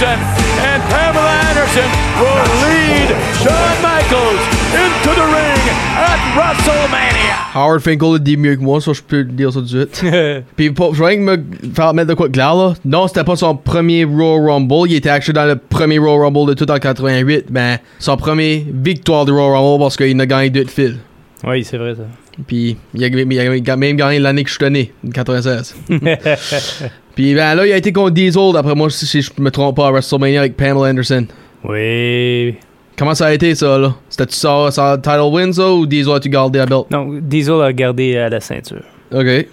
[0.05, 0.19] Anderson.
[0.64, 1.88] And Pamela Anderson
[2.21, 3.09] will lead
[3.40, 5.62] Shawn Michaels into the ring
[5.97, 7.55] at WrestleMania.
[7.55, 9.69] Howard Finkel le dit mieux que moi, ça je peux le dire ça tout de
[9.69, 10.05] suite.
[10.57, 11.38] Puis pour, je voudrais me
[11.75, 12.75] faire mettre de quoi de clair là.
[12.85, 14.88] Non, c'était pas son premier Royal Rumble.
[14.88, 17.47] Il était actually dans le premier Royal Rumble de tout en 88.
[17.51, 20.99] Ben, son premier victoire de Royal Rumble parce qu'il a gagné deux de fil.
[21.46, 22.02] Oui, c'est vrai ça.
[22.46, 25.76] Puis il a, il a même gagné l'année que je suis né, 96.
[27.14, 29.88] Puis ben là, il a été contre Diesel, d'après moi, si, je me trompe pas,
[29.88, 31.26] à WrestleMania avec Pamela Anderson.
[31.64, 32.57] Oui.
[32.96, 33.94] Comment ça a été ça là?
[34.09, 36.87] C'était-tu ça, ça title win ça ou Diesel a-tu gardé la belt?
[36.90, 38.83] Donc, Diesel a gardé euh, la ceinture.
[39.12, 39.46] Ok.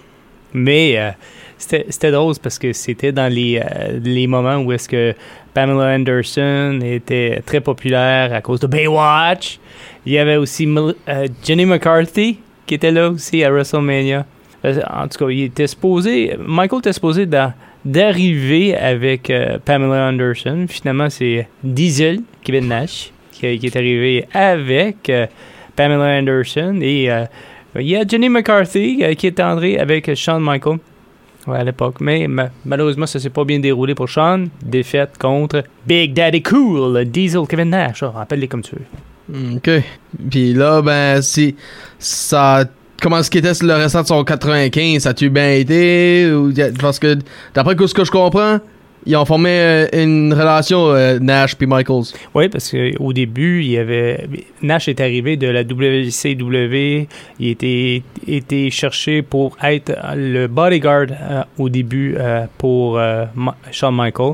[0.54, 1.12] Mais euh,
[1.58, 5.14] c'était c'était drôle parce que c'était dans les, euh, les moments où est-ce que
[5.54, 9.60] Pamela Anderson était très populaire à cause de Baywatch.
[10.06, 14.26] Il y avait aussi euh, Jenny McCarthy qui était là aussi à WrestleMania.
[14.66, 17.54] Euh, En tout cas, il était supposé, Michael était supposé d'a-
[17.86, 20.66] d'arriver avec euh, Pamela Anderson.
[20.68, 25.28] Finalement, c'est Diesel, Kevin Nash, qui, est arrivé avec euh,
[25.76, 26.80] Pamela Anderson.
[26.82, 27.10] Et
[27.76, 30.78] il y a Jenny McCarthy qui est entrée avec Shawn Michael
[31.48, 31.96] à l'époque.
[32.02, 34.50] Mais ma- malheureusement, ça s'est pas bien déroulé pour Shawn.
[34.64, 38.04] Défaite contre Big Daddy Cool, Diesel Kevin Nash.
[38.04, 38.86] Oh, Rappelle-les comme tu veux.
[39.30, 39.70] Mm, Ok.
[40.30, 41.56] Puis là, ben, si
[42.00, 42.66] ça.
[43.02, 45.02] Comment est-ce qu'il était le restant de son 95?
[45.02, 46.32] Ça a-tu bien été?
[46.32, 47.18] Ou, parce que,
[47.56, 48.60] d'après ce que je comprends,
[49.08, 52.14] ils ont formé euh, une relation, euh, Nash puis Michaels.
[52.36, 54.28] Oui, parce qu'au début, il y avait
[54.62, 57.08] Nash est arrivé de la WCW.
[57.40, 62.16] Il était été cherché pour être le bodyguard euh, au début
[62.60, 63.00] pour
[63.72, 64.34] Shawn Michael.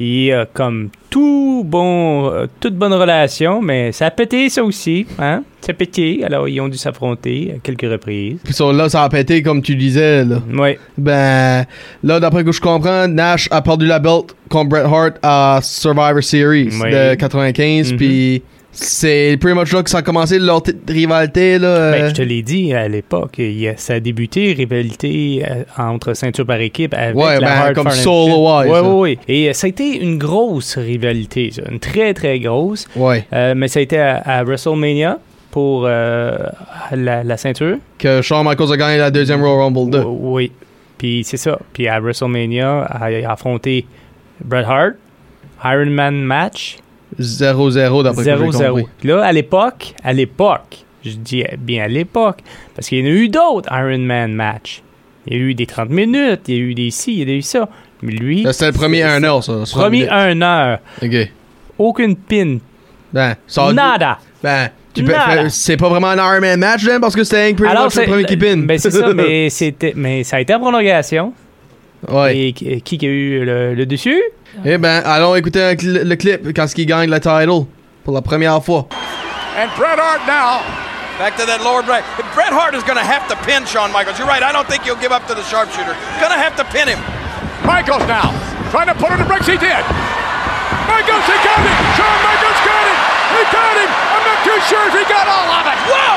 [0.00, 5.06] Il a comme tout bon, euh, toute bonne relation, mais ça a pété ça aussi,
[5.18, 5.42] hein?
[5.60, 6.22] Ça a pété.
[6.24, 8.38] Alors ils ont dû s'affronter à quelques reprises.
[8.44, 10.36] Puis ça, là, ça a pété, comme tu disais, là.
[10.52, 10.76] Oui.
[10.96, 11.64] Ben,
[12.04, 16.22] là, d'après que je comprends, Nash a perdu la belt contre Bret Hart à Survivor
[16.22, 16.90] Series Oui.
[16.92, 17.96] de 95, Mhm.
[17.98, 18.42] puis
[18.80, 21.68] c'est pretty much là que ça a commencé leur rivalité, là.
[21.68, 21.92] euh.
[21.92, 23.40] Ben, je te l'ai dit à l'époque,
[23.76, 27.90] ça a débuté, rivalité euh, entre ceinture par équipe avec Ouais, la ben, Hard comme
[27.90, 28.82] solo-wise, Ouais, ça.
[28.82, 29.18] ouais, ouais.
[29.28, 32.86] Et euh, ça a été une grosse rivalité, ça, une très, très grosse.
[32.96, 35.18] Ouais, Euh, mais ça a été à, à WrestleMania
[35.50, 36.36] pour euh,
[36.92, 37.78] la, la ceinture.
[37.98, 40.02] que Shawn Michaels a gagné la deuxième Royal Rumble 2.
[40.06, 40.52] Oui.
[40.98, 41.58] Puis c'est ça.
[41.72, 43.86] Puis à WrestleMania, a affronté
[44.44, 44.94] Bret Hart,
[45.64, 46.76] Iron Man match,
[47.20, 48.68] 0-0 d'après ce que j'ai 0-0.
[48.68, 48.86] compris.
[48.98, 52.38] Puis Là, à l'époque, à l'époque, je dis bien à l'époque,
[52.74, 54.82] parce qu'il y en a eu d'autres Iron Man match.
[55.26, 57.32] Il y a eu des 30 minutes, il y a eu des ci, il y
[57.32, 57.68] a eu ça.
[58.02, 59.52] Mais lui, C'était le premier 1 heure, ça.
[59.52, 60.12] 60 premier minutes.
[60.12, 61.30] 1 heure, Ok.
[61.78, 62.58] aucune pin,
[63.12, 64.18] Ben, ça nada.
[64.42, 65.12] Ben, tu peux-
[65.48, 68.24] c'est pas vraiment un Iron Man match, then, parce que c'était un pretty le premier
[68.24, 68.56] qui pin.
[68.58, 71.32] ben c'est ça, mais c'était, mais ça a été en prolongation.
[72.10, 72.36] Ouais.
[72.36, 74.22] Et qui, qui a eu le, le dessus?
[74.64, 77.66] Eh ben, allons écouter un cl- le clip quand il gagne le title
[78.04, 78.86] pour la première fois.
[79.56, 80.60] And Bret Hart now
[81.18, 82.06] Back to that lower bracket.
[82.32, 84.18] Bret Hart is going to have to pin Shawn Michaels.
[84.22, 84.38] You're right.
[84.42, 85.90] I don't think he'll give up to the sharpshooter.
[86.22, 87.00] Going to have to pin him.
[87.66, 88.30] Michaels now
[88.70, 89.50] trying to put it in the bricks.
[89.50, 89.82] He did.
[90.86, 91.74] Michaels, he got him.
[91.98, 92.98] Shawn Michaels got him.
[93.34, 93.90] He got him.
[94.14, 95.78] I'm not too sure if he got all of it.
[95.90, 96.14] Whoa!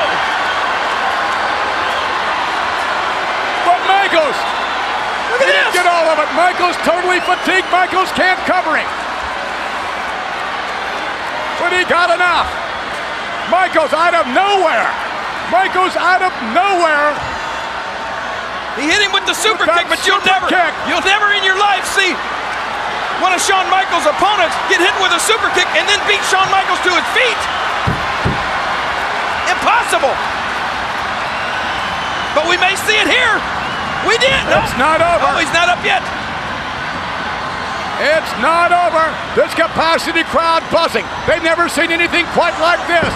[3.66, 4.38] But Michaels,
[5.32, 5.80] Look he at didn't this.
[5.80, 6.28] get all of it.
[6.36, 7.68] Michaels totally fatigued.
[7.72, 8.90] Michaels can't cover him.
[11.56, 12.48] But he got enough.
[13.48, 14.88] Michaels out of nowhere.
[15.48, 17.16] Michaels out of nowhere.
[18.76, 20.72] He hit him with the super kick, but you'll never, kick.
[20.88, 22.16] you'll never in your life see
[23.20, 26.48] one of Shawn Michaels' opponents get hit with a super kick and then beat Shawn
[26.50, 27.40] Michaels to his feet.
[29.46, 30.16] Impossible.
[32.34, 33.38] But we may see it here.
[34.06, 34.42] We did.
[34.50, 34.62] No.
[34.62, 35.26] It's not over.
[35.30, 36.02] Oh, he's not up yet.
[38.02, 39.04] It's not over.
[39.38, 41.06] This capacity crowd buzzing.
[41.26, 43.10] They've never seen anything quite like this.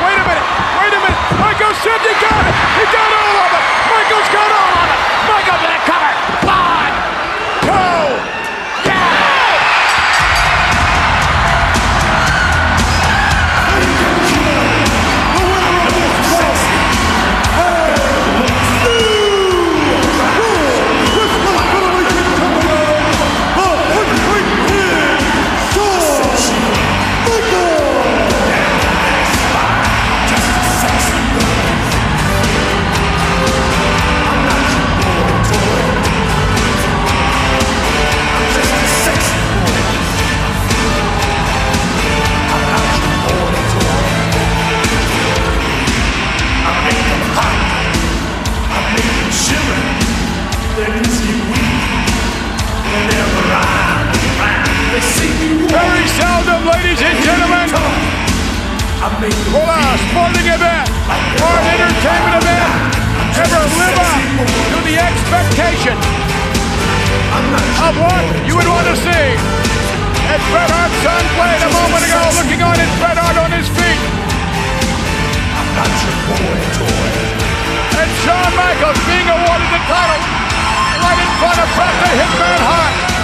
[0.00, 0.48] Wait a minute.
[0.80, 1.22] Wait a minute.
[1.36, 2.56] Michael said he got it.
[2.80, 3.64] He got all of it.
[3.92, 5.05] Michael's got all of it.
[59.52, 60.88] Will a sporting event
[61.44, 62.72] or an entertainment event
[63.36, 64.20] ever live up
[64.72, 65.92] to the expectation
[67.84, 69.28] of what you would want to see?
[70.24, 73.68] As Bret Hart's son played a moment ago, looking on his Bret Hart on his
[73.76, 74.00] feet.
[77.92, 80.20] And Shawn Michaels being awarded the title
[81.04, 83.15] right in front of Bret the Hitman Hart.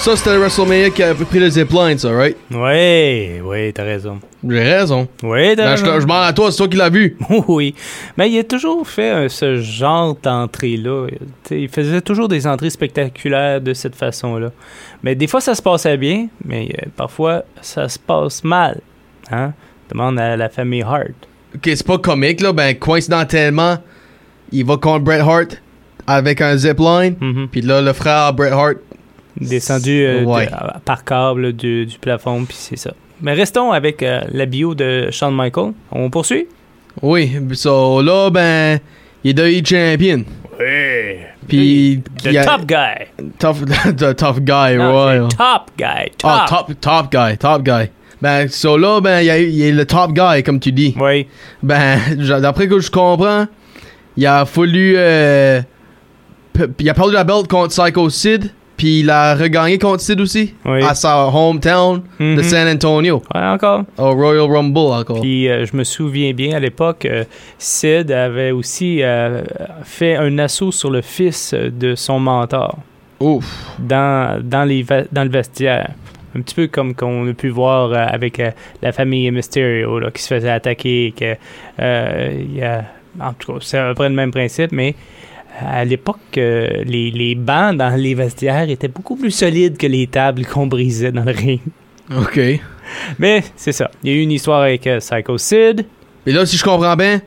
[0.00, 2.36] Ça, c'était le WrestleMania qui avait pris le zipline, ça, right?
[2.50, 4.20] Oui, oui, t'as raison.
[4.48, 5.06] J'ai raison.
[5.22, 6.00] Oui, t'as Ben, je, raison.
[6.00, 7.16] je m'en à toi, c'est toi qui l'as vu.
[7.48, 7.74] Oui,
[8.16, 11.08] mais il a toujours fait euh, ce genre d'entrée-là.
[11.50, 14.50] Il faisait toujours des entrées spectaculaires de cette façon-là.
[15.02, 18.80] Mais des fois, ça se passait bien, mais euh, parfois, ça se passe mal.
[19.30, 19.52] Hein?
[19.90, 21.10] Demande à la famille Hart.
[21.54, 22.52] Ok, c'est pas comique, là.
[22.52, 23.76] Ben, coïncidentellement,
[24.52, 25.60] il va contre Bret Hart
[26.06, 27.16] avec un zipline.
[27.20, 27.48] Mhm.
[27.50, 28.76] Puis là, le frère Bret Hart.
[29.40, 30.48] Descendu euh, de- Ouais.
[30.52, 32.92] à- par câble du, du plafond, puis c'est ça.
[33.20, 35.72] Mais restons avec euh, la bio de Shawn Michael.
[35.92, 36.46] On poursuit?
[37.02, 38.78] Oui, so là, ben,
[39.24, 40.24] il est devenu champion.
[40.58, 41.16] Oui.
[41.46, 42.02] Puis.
[42.22, 43.24] The a- top guy.
[43.38, 43.64] Tough,
[43.96, 45.18] the tough guy, Non, ouais.
[45.36, 46.10] top guy.
[46.18, 46.30] Top.
[46.32, 47.90] Ah, top, top guy, top guy.
[48.20, 50.94] Ben, so là, ben, il est le top guy, comme tu dis.
[51.00, 51.26] Oui.
[51.62, 51.98] Ben,
[52.40, 53.46] d'après que je comprends,
[54.16, 54.94] il a fallu.
[54.96, 55.60] euh,
[56.80, 60.54] il a perdu la belt contre Psycho Sid, puis il a regagné contre Sid aussi,
[60.64, 60.82] Oui.
[60.82, 62.42] à sa hometown de Mhm.
[62.42, 63.82] San Antonio, Ouais, encore.
[63.98, 65.20] au Royal Rumble encore.
[65.20, 67.24] Puis euh, je me souviens bien à l'époque, euh,
[67.58, 69.42] Sid avait aussi euh,
[69.84, 72.78] fait un assaut sur le fils de son mentor
[73.20, 73.44] Ouf.
[73.78, 75.90] dans, dans, les dans le vestiaire.
[76.36, 78.40] Un petit peu comme qu'on a pu voir avec
[78.80, 81.12] la famille Mysterio là, qui se faisait attaquer.
[81.18, 81.34] Que,
[81.82, 82.84] y a,
[83.20, 84.94] en tout cas, c'est à peu près le même principe, mais
[85.60, 90.06] à l'époque, euh, les, les bancs dans les vestiaires étaient beaucoup plus solides que les
[90.06, 91.60] tables qu'on brisait dans le ring.
[92.16, 92.40] Ok.
[93.18, 93.90] Mais c'est ça.
[94.02, 95.84] Il y a eu une histoire avec euh, Psycho Sid.
[96.26, 97.20] Et là, si je comprends bien,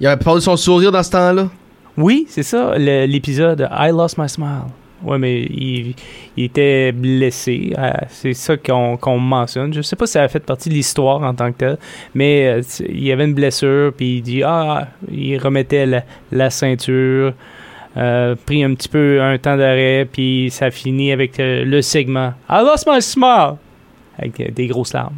[0.00, 1.48] il avait perdu son sourire dans ce temps-là.
[1.96, 4.62] Oui, c'est ça, le- l'épisode I Lost My Smile.
[5.02, 5.94] Ouais, mais il,
[6.36, 7.72] il était blessé.
[7.78, 9.72] euh, c'est ça qu'on qu'on mentionne.
[9.72, 11.78] Je sais pas si ça a fait partie de l'histoire en tant que tel,
[12.14, 17.32] mais il y avait une blessure, puis il dit Ah, il remettait la, la ceinture,
[17.96, 22.32] euh, pris un petit peu un temps d'arrêt, puis ça finit avec euh, le segment
[22.48, 23.54] I Lost My Smile
[24.18, 25.16] avec euh, des grosses larmes.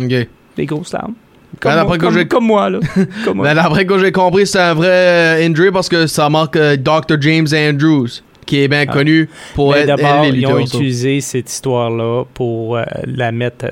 [0.00, 0.28] Ok.
[0.56, 1.14] Des grosses larmes.
[1.60, 1.84] Ben,
[2.28, 2.78] comme, moi, là.
[3.24, 3.46] Comme moi.
[3.54, 7.20] Ben, après que j'ai compris, c'est un vrai injury parce que ça marque Dr.
[7.20, 8.08] James Andrews,
[8.46, 8.92] qui est bien Ah.
[8.92, 13.66] connu pour Mais être d'abord, ils ont utilisé cette histoire-là pour la mettre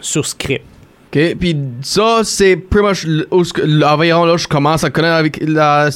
[0.00, 0.64] sur script.
[1.12, 5.90] OK, puis ça, c'est pretty much où l'environ là, je commence à connaître avec la,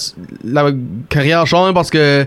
[0.45, 0.71] la
[1.09, 2.27] carrière Sean parce que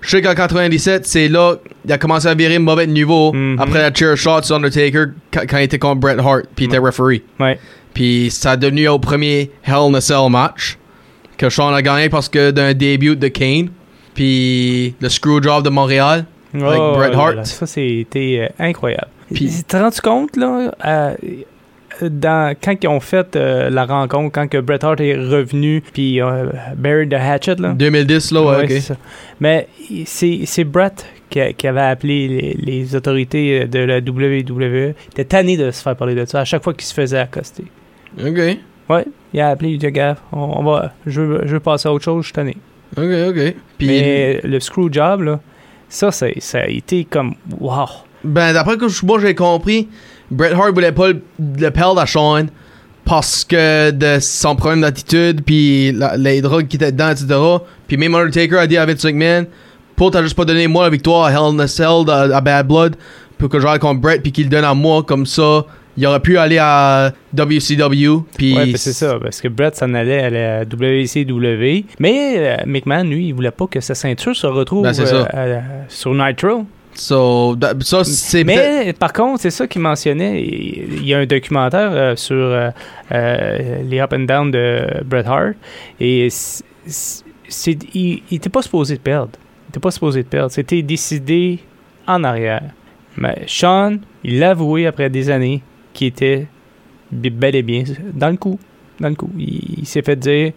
[0.00, 1.54] je sais qu'en 97, c'est là
[1.86, 3.58] il a commencé à virer mauvais niveau Mhm.
[3.60, 6.78] après la chair shot sur Undertaker quand, il était contre Bret Hart, puis il était
[6.78, 7.22] referee.
[7.38, 7.58] Ouais.
[7.94, 10.76] Puis ça a devenu au premier Hell in a Cell match
[11.38, 13.68] que Sean a gagné parce que d'un début de Kane,
[14.14, 16.24] puis le Screwjob de Montréal.
[16.52, 17.34] Avec Oh Bret là Hart.
[17.36, 19.08] là, ça, c'était euh, incroyable.
[19.32, 21.14] Puis- te rendu compte, là, euh,
[22.02, 26.20] dans, quand ils ont fait euh, la rencontre, quand que Bret Hart est revenu, puis
[26.20, 27.72] euh, buried the hatchet, là.
[27.72, 28.96] 2010 là, ouais, ok.
[29.40, 29.68] Mais
[30.06, 34.94] c'est c'est Brett qui, qui avait appelé les, les autorités de la WWE.
[34.94, 37.18] Il était tanné de se faire parler de ça à chaque fois qu'il se faisait
[37.18, 37.64] accoster.
[38.18, 38.38] Ok,
[38.90, 41.88] Ouais, il a appelé, il dit, gars, on, on va, je veux, je veux passer
[41.88, 42.56] à autre chose, je suis tanné.
[42.96, 43.54] ok, ok.
[43.78, 45.40] Puis Mais le screw job, là,
[45.88, 47.86] ça, ça, ça a été comme, wow.
[48.22, 49.88] Ben, d'après que je- moi j'ai compris,
[50.30, 51.22] Bret Hart voulait pas le,
[51.58, 52.46] le perdre à Sean
[53.04, 57.26] parce que de son problème d'attitude, puis la- les drogues qui étaient dedans, etc.
[57.86, 59.46] Puis même Undertaker a dit à Vince McMahon,
[59.96, 62.40] pour t'as juste pas donné moi la victoire à Hell in a Cell, à, à
[62.40, 62.96] Bad Blood,
[63.38, 65.64] pour que j'aille contre Bret, puis qu'il le donne à moi, comme ça,
[65.96, 68.56] il aurait pu aller à WCW, puis...
[68.56, 71.84] Ouais, c'est ça, parce que Brett s'en allait à la WCW.
[72.00, 75.60] Mais euh, McMahon, lui, il voulait pas que sa ceinture se retrouve Ben, euh, à-
[75.88, 76.64] sur Nitro.
[76.94, 80.40] So, da- ça, c'est peut-être- Mais par contre, c'est ça qu'il mentionnait.
[80.42, 82.70] Il il y a un documentaire euh, sur euh,
[83.12, 85.54] euh, les up and down de Bret Hart.
[86.00, 87.24] Et c'est-
[87.94, 89.32] il n'était pas supposé de perdre.
[89.34, 90.50] Il n'était pas supposé de perdre.
[90.52, 91.58] C'était décidé
[92.06, 92.62] en arrière.
[93.16, 96.46] Mais Sean, il l'a avoué après des années qu'il était
[97.12, 98.58] bel et bien dans le coup.
[99.00, 99.30] Dans le coup.
[99.38, 100.52] Il, il s'est fait dire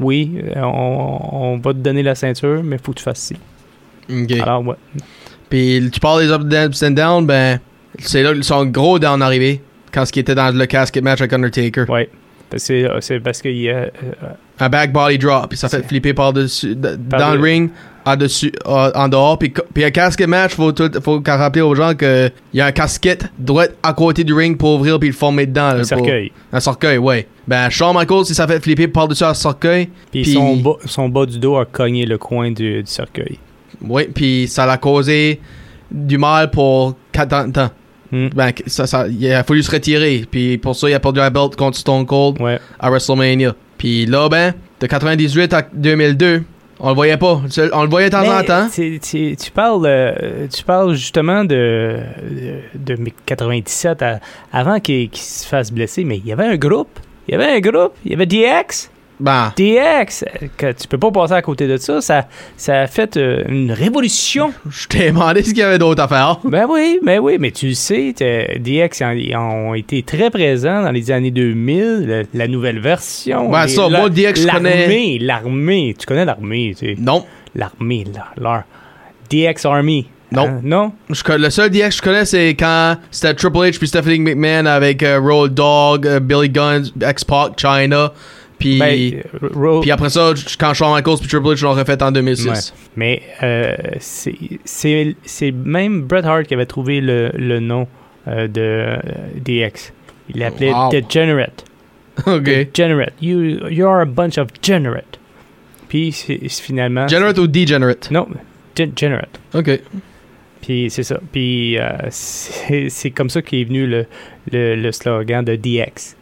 [0.00, 3.36] oui, on, on va te donner la ceinture, mais faut que tu fasses ci.
[4.42, 4.74] Alors, ouais.
[5.54, 7.60] Puis tu parles des up ups and down, ben,
[8.00, 9.60] c'est là qu'ils sont gros down arrivé,
[9.92, 11.84] quand ce qui était dans le casket match avec Undertaker.
[11.88, 12.10] Ouais.
[12.50, 13.74] Parce que- C'est parce qu'il y a.
[13.74, 13.90] euh,
[14.58, 17.70] Un back body drop, puis ça fait flipper par-dessus, dans le ring,
[18.04, 19.38] en, dessus, euh, en dehors.
[19.38, 22.72] Puis, puis un casquette match, faut, tout, faut rappeler aux gens qu'il y a un
[22.72, 25.68] casquette droit à côté du ring pour ouvrir puis le former dedans.
[25.68, 26.32] là, Un pour- cercueil.
[26.52, 27.28] Un cercueil, ouais.
[27.46, 29.88] Ben, Shawn Michaels, il s'est fait flipper par-dessus un cercueil.
[30.12, 33.38] Puis son, bas, son bas du dos a cogné le coin du, du cercueil.
[33.82, 35.40] Oui, puis ça l'a causé
[35.90, 37.70] du mal pour 4 ans.
[38.12, 38.28] Hmm.
[38.34, 40.24] Ben, ça, ça, il a fallu se retirer.
[40.30, 42.58] Puis pour ça, il a perdu la belt contre Stone Cold Ouais.
[42.78, 43.54] à WrestleMania.
[43.78, 46.42] Puis là, ben, de 98 à 2002,
[46.80, 47.40] on le voyait pas.
[47.72, 48.68] On le voyait de temps Mais en temps.
[48.72, 51.98] tu- parles, euh, tu parles justement de,
[52.76, 54.20] de, de 97 à-
[54.52, 57.00] avant qu'il qu'il se fasse blesser, mais il y avait un groupe.
[57.26, 57.94] Il y avait un groupe.
[58.04, 58.90] Il y avait DX.
[59.20, 60.24] DX.
[60.24, 62.00] euh, Que tu peux pas passer à côté de ça.
[62.00, 64.52] Ça, ça a fait euh, une révolution.
[64.70, 66.40] je t'ai demandé ce qu'il y avait d'autre à faire.
[66.44, 70.90] Ben oui, ben oui, mais tu le sais, DX ils ont, été très présents dans
[70.92, 73.50] les années 2000, le- la nouvelle version.
[73.50, 76.96] Ben, ça, moi, DX, je connais- L'armée, l'armée, tu connais l'armée, tu sais.
[76.98, 77.24] Non.
[77.54, 78.62] L'armée, là, leur.
[79.30, 80.06] DX Army.
[80.32, 80.46] Non.
[80.46, 80.92] Hein, non?
[81.10, 84.66] Je le seul DX que je connais, c'est quand c'était Triple H puis Stephanie McMahon
[84.66, 88.12] avec euh, Road Dogg, euh, Billy Gunn, X-Pac, China.
[88.64, 89.22] Puis, Ben,
[89.54, 92.46] Ro- puis après ça, quand Shawn Michaels puis Triple H l'ont refait en 2006.
[92.48, 92.54] Ouais.
[92.96, 97.86] Mais euh, c'est- même Bret Hart qui avait trouvé le, le nom
[98.28, 98.96] euh, de euh,
[99.44, 99.92] DX.
[100.30, 100.90] Il l'appelait Wow.
[100.90, 101.64] Degenerate.
[102.26, 102.42] ok.
[102.72, 103.12] Degenerate.
[103.20, 105.18] You, you are a bunch of degenerate.
[105.88, 106.12] Puis
[106.48, 107.06] finalement.
[107.06, 108.10] Generate ou Degenerate?
[108.10, 108.26] Non,
[108.74, 109.38] Degenerate.
[109.52, 109.78] Ok.
[110.62, 111.20] Puis c'est ça.
[111.30, 114.06] Puis euh, c'est c'est comme ça qu'est venu le,
[114.52, 116.16] le, le slogan de DX.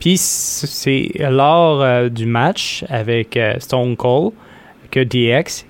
[0.00, 4.32] Puis c'est lors euh, du match avec euh, Stone Cold
[4.90, 5.64] que DX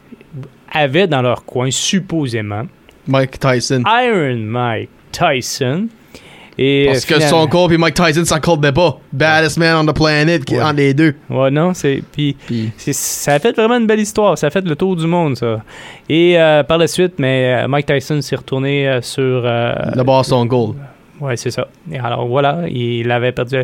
[0.72, 2.64] avait dans leur coin supposément
[3.07, 3.82] Mike Tyson.
[3.87, 5.89] Iron Mike Tyson.
[6.57, 9.01] Et Parce que Stone Cold puis Mike Tyson s'accordent pas.
[9.12, 10.62] Baddest man on the planet Ouais.
[10.62, 11.14] entre les deux.
[11.28, 12.01] Ouais, non, c'est.
[12.12, 12.37] Puis
[12.78, 14.39] ça a fait vraiment une belle histoire.
[14.39, 15.62] Ça a fait le tour du monde, ça.
[16.09, 19.43] Et euh, par la suite, mais Mike Tyson s'est retourné euh, sur.
[19.45, 20.74] euh, le boss Stone Cold.
[21.25, 21.68] Ouais, c'est ça.
[21.91, 23.62] Et alors voilà, il avait perdu.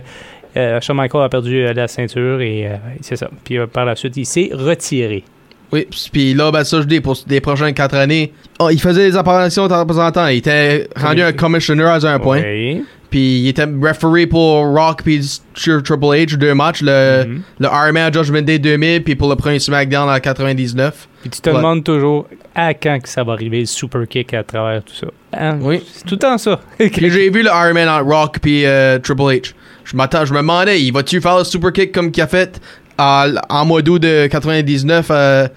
[0.56, 3.30] Euh, Shawn Michaels a perdu euh, la ceinture et euh, c'est ça.
[3.44, 5.24] Puis euh, par la suite, il s'est retiré.
[5.72, 9.08] Oui, puis là, ben ça, je dis, pour les prochaines 4 années, oh, il faisait
[9.11, 10.26] des apparitions de temps en temps.
[10.26, 12.42] Il était rendu un commissioner à un point.
[12.42, 12.84] Oui.
[13.11, 15.20] Puis il était referee pour Rock puis
[15.54, 16.80] sur Triple H, deux matchs.
[16.82, 17.42] Le, Mhm.
[17.58, 21.08] le Iron Man Judgment Day 2000 puis pour le premier SmackDown en 99.
[21.22, 21.56] Puis tu te Ouais.
[21.56, 25.06] demandes toujours à quand que ça va arriver le super kick à travers tout ça.
[25.36, 25.58] Hein?
[25.61, 25.82] Oui.
[25.92, 26.61] C'est tout le temps ça.
[26.80, 29.54] J'ai vu le Iron Man en Rock puis euh, Triple H.
[29.84, 32.61] Je m'attends, je me demandais, il va-tu faire le super kick comme qu'il a fait
[32.98, 35.48] en mois d'août de 99 euh,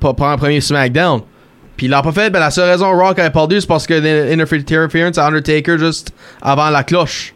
[0.00, 1.20] pour, pour un premier SmackDown?
[1.78, 3.94] Puis il l'a pas fait, ben la seule raison Rock a perdu, c'est parce que
[3.94, 6.12] l'interference à Undertaker juste
[6.42, 7.32] avant la cloche.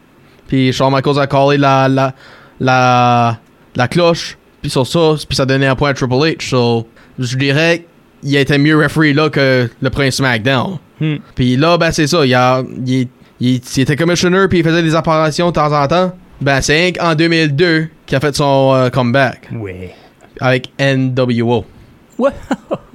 [0.49, 2.13] Puis Shawn Michaels a collé la, la,
[2.61, 3.39] la,
[3.77, 6.49] la cloche, puis sur ça, puis ça donnait un point à Triple H.
[6.51, 6.87] So,
[7.19, 7.87] je dirais
[8.23, 10.79] qu'il était mieux referee là que le premier SmackDown.
[11.01, 11.17] Hmm.
[11.35, 13.09] Puis là, ben c'est ça, il, a, il,
[13.41, 16.13] il- il était commissioner puis il faisait des apparitions de temps en temps.
[16.41, 19.95] Ben c'est en 2002 qui a fait son euh, comeback Ouais.
[20.41, 21.65] avec NWO.
[22.19, 22.31] Ouais.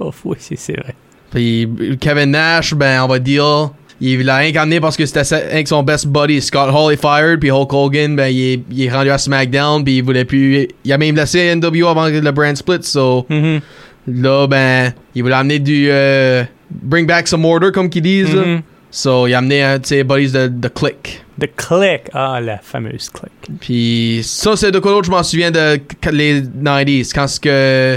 [0.24, 0.94] oui, c'est c'est vrai.
[1.30, 1.68] Puis
[2.00, 3.70] Kevin Nash, ben on va dire,
[4.00, 5.22] il l'a amené parce que c'était
[5.54, 6.40] Hank son best buddy.
[6.40, 9.84] Scott Hall est fired puis Hulk Hogan, ben il est, il est rendu à SmackDown
[9.84, 12.82] puis il voulait plus, il a même laissé NWO avant le brand split.
[12.82, 13.60] So Mhm.
[14.06, 18.34] là ben il voulait amener du euh, bring back some order comme qu'ils disent.
[18.34, 18.62] Mhm.
[18.90, 21.24] So il a amené un de ses buddies de, de Click.
[21.38, 22.02] The click.
[22.14, 23.30] Ah, la fameuse click.
[23.60, 25.78] Puis ça, c'est de quoi d'autre je m'en souviens de
[26.10, 27.12] les 90s.
[27.14, 27.96] Quand ce que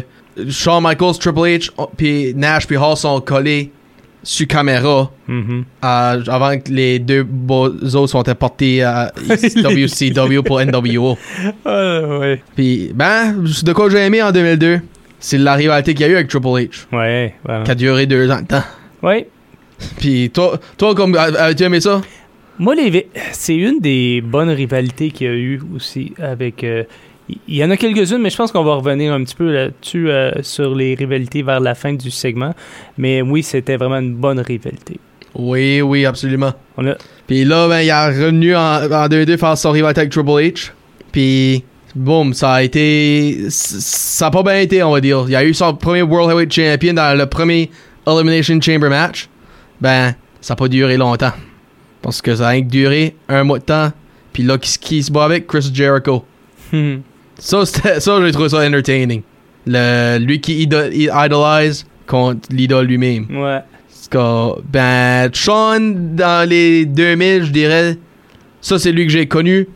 [0.49, 3.71] Shawn Michaels, Triple H, oh, puis Nash, puis Hall sont collés
[4.23, 5.63] sur caméra Mhm.
[5.83, 9.11] euh, avant que les deux beaux autres sont portés à
[9.55, 11.17] WCW pour NWO.
[11.65, 12.41] Ah, ouais.
[12.55, 14.81] Puis, ben, de quoi j'ai aimé en 2002,
[15.19, 17.63] c'est la rivalité qu'il y a eu avec Triple H, Ouais, voilà.
[17.63, 18.63] qui a duré deux ans de temps.
[19.01, 19.27] Ouais.
[19.99, 22.01] Puis toi, toi comme, as- as-tu aimé ça?
[22.59, 26.63] Moi, les c'est une des bonnes rivalités qu'il y a eu aussi avec.
[26.63, 26.83] euh,
[27.47, 30.09] il y en a quelques-unes, mais je pense qu'on va revenir un petit peu là-dessus
[30.09, 32.53] euh, sur les rivalités vers la fin du segment.
[32.97, 34.99] Mais oui, c'était vraiment une bonne rivalité.
[35.35, 36.53] Oui, oui, absolument.
[36.77, 36.95] On a,
[37.27, 40.71] Puis là, ben, il est revenu en, en 2-2 faire son rivalité avec Triple H.
[41.11, 41.63] Puis,
[41.95, 43.45] boum, ça a été.
[43.49, 45.25] Ça a pas bien été, on va dire.
[45.27, 47.69] Il a eu son premier World Heavyweight Champion dans le premier
[48.07, 49.29] Elimination Chamber match.
[49.79, 51.33] Ben, ça a pas duré longtemps.
[52.01, 53.91] Parce que ça a duré un mois de temps.
[54.33, 55.47] Puis là, qui, qui se bat avec?
[55.47, 56.25] Chris Jericho.
[57.41, 59.21] Ça, ça j'ai trouvé ça entertaining.
[59.65, 63.25] Le, lui qui ido- idolise contre l'idole lui-même.
[63.35, 63.59] ouais.
[64.71, 65.79] Ben, Sean,
[66.15, 67.97] dans les 2000, je dirais,
[68.59, 69.67] ça, c'est lui que j'ai connu.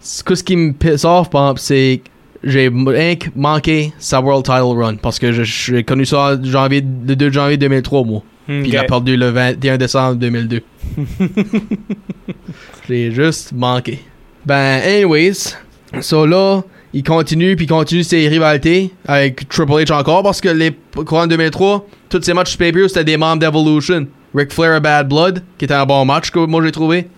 [0.00, 2.00] Ce que- ce qui me piss off, c'est
[2.44, 7.14] j'ai que manqué sa World Title Run parce que je- j'ai connu ça janvier, le
[7.16, 8.22] 2 janvier 2003, moi.
[8.46, 10.62] Puis il a perdu le 21 décembre 2002.
[12.88, 14.00] j'ai juste manqué.
[14.44, 15.54] Ben, anyways,
[16.00, 16.62] so là,
[16.94, 20.76] il continue, puis il continue ses rivalités avec Triple H encore parce que les
[21.06, 24.06] courants 2003, tous ces matchs pay-per-view, c'était des membres d'Evolution.
[24.34, 27.08] Ric Flair à Bad Blood, qui était un bon match que moi j'ai trouvé.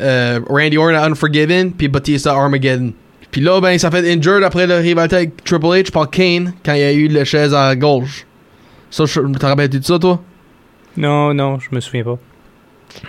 [0.00, 2.92] Euh, Randy Orton à Unforgiven, puis Batista à Armageddon.
[3.30, 6.74] Puis là, ben, ça fait injured après la rivalité avec Triple H par Kane quand
[6.74, 8.26] il y a eu le chaise à gauche.
[8.90, 10.22] Ça, je te rappelles de ça, toi?
[10.96, 12.18] Non, non, je me souviens pas.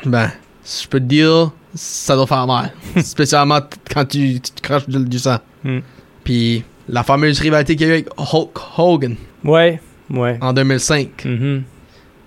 [0.05, 0.31] Ben,
[0.63, 2.73] si je peux te dire, ça doit faire mal.
[3.03, 3.59] Spécialement
[3.93, 5.37] quand tu, tu te craches du, du sang.
[5.63, 5.79] Hmm.
[6.27, 9.15] Puis la fameuse rivalité qu'il y a eu avec Hulk Hogan
[9.45, 10.37] Ouais, ouais.
[10.41, 11.23] en 2005.
[11.23, 11.63] Mhm.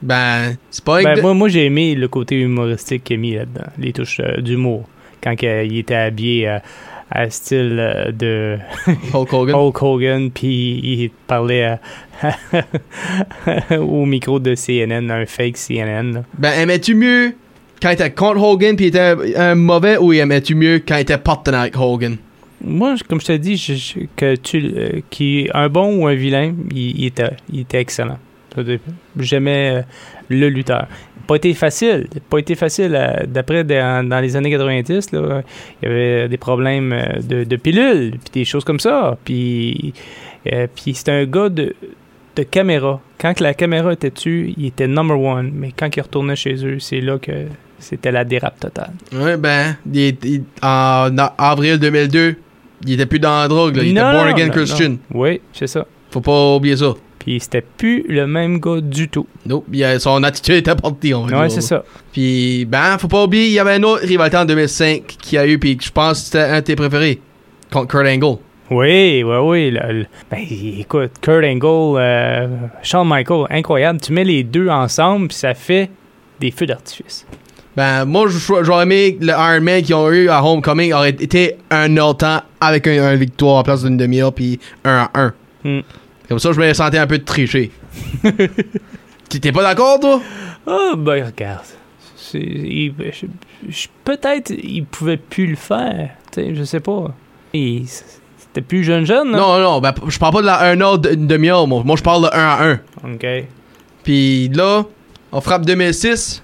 [0.01, 1.03] Ben, c'est pas...
[1.03, 4.41] Ben, moi, moi j'ai aimé le côté humoristique qu'il a mis là-dedans, les touches euh,
[4.41, 4.89] d'humour.
[5.23, 6.59] Quand il était habillé euh,
[7.11, 8.57] à style euh, de
[9.13, 9.55] Hulk Hogan.
[9.55, 11.79] Hulk Hogan, puis il parlait
[13.79, 16.15] au micro de CNN, un fake CNN.
[16.15, 16.23] là.
[16.39, 17.35] Ben, aimais-tu mieux
[17.83, 21.03] quand il était contre Hogan puis il était un mauvais ou aimais-tu mieux quand il
[21.03, 22.17] était partenaire avec Hogan?
[22.63, 26.55] Moi, comme je te dis, je- que tu, euh, qui un bon ou un vilain,
[26.75, 28.19] il, était, il était excellent.
[29.19, 29.83] J'aimais euh,
[30.29, 30.87] le lutteur.
[31.27, 32.09] Pas été facile.
[32.29, 32.95] Pas été facile.
[32.95, 35.43] euh, D'après, dans, les années 90, là,
[35.83, 36.95] il y avait des problèmes
[37.27, 39.17] de, de pilules, puis des choses comme ça.
[39.25, 39.95] Puis,
[40.75, 41.75] puis c'était un gars de,
[42.37, 43.01] de caméra.
[43.19, 45.53] Quand la caméra était dessus, il était number one.
[45.55, 47.47] Mais quand il retournait chez eux, c'est là que
[47.79, 48.93] c'était la dérape totale.
[49.13, 49.77] Ouais, ben,
[50.63, 52.37] en avril 2002,
[52.87, 53.83] il était plus dans la drogue, là.
[53.83, 54.89] Il Non, était born again non, Christian.
[54.91, 54.99] non.
[55.14, 55.87] Oui, c'est ça.
[56.11, 56.95] Faut pas oublier ça.
[57.18, 59.26] Puis c'était plus le même gars du tout.
[59.45, 61.55] Nope, il a- son attitude était partie, on va Ouais, dire.
[61.57, 61.85] c'est ça.
[62.12, 65.47] Puis, ben, faut pas oublier, il y avait une autre rivalité en 2005 qui a
[65.47, 67.20] eu, puis je pense que c'était un de tes préférés,
[67.70, 68.39] contre Kurt Angle.
[68.70, 69.70] Oui, oui, oui.
[69.72, 70.39] le- le- ben,
[70.78, 72.47] écoute, Kurt Angle, euh,
[72.83, 74.01] Shawn Michael, incroyable.
[74.01, 75.91] Tu mets les deux ensemble, puis ça fait
[76.41, 77.26] des feux d'artifice.
[77.77, 78.27] Ben, moi,
[78.62, 82.18] j'aurais aimé que le Iron Man qu'ils ont eu à Homecoming aurait été un autre
[82.18, 85.35] temps avec un, un victoire en place d'une demi-heure, puis un à un.
[85.64, 85.81] Hmm.
[86.29, 87.71] Comme ça, je me sentais un peu de tricher.
[89.29, 90.21] T'es pas d'accord, toi?
[90.66, 91.64] Ah, ben, regarde.
[94.05, 96.11] Peut-être il pouvait plus le faire.
[96.33, 97.14] Tu sais, je sais pas.
[97.53, 99.39] C'était plus jeune, jeune, là?
[99.39, 101.83] Non, non, ben, je parle pas de la un heure d'une demi-heure, moi.
[101.85, 102.81] Moi, je parle de 1 à 1.
[103.14, 103.27] OK.
[104.05, 104.85] Puis là,
[105.33, 106.43] on frappe 2006,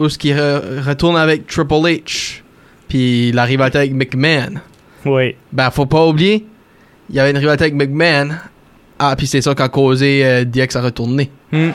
[0.00, 2.40] où ce qui re- retourne avec Triple H,
[2.88, 4.60] puis la rivalité avec McMahon.
[5.04, 5.36] Oui.
[5.52, 6.46] Ben, faut pas oublier,
[7.10, 8.36] il y avait une rivalité avec McMahon.
[8.98, 11.30] Ah, puis c'est ça qui a causé euh, DX à retourner.
[11.50, 11.72] Puis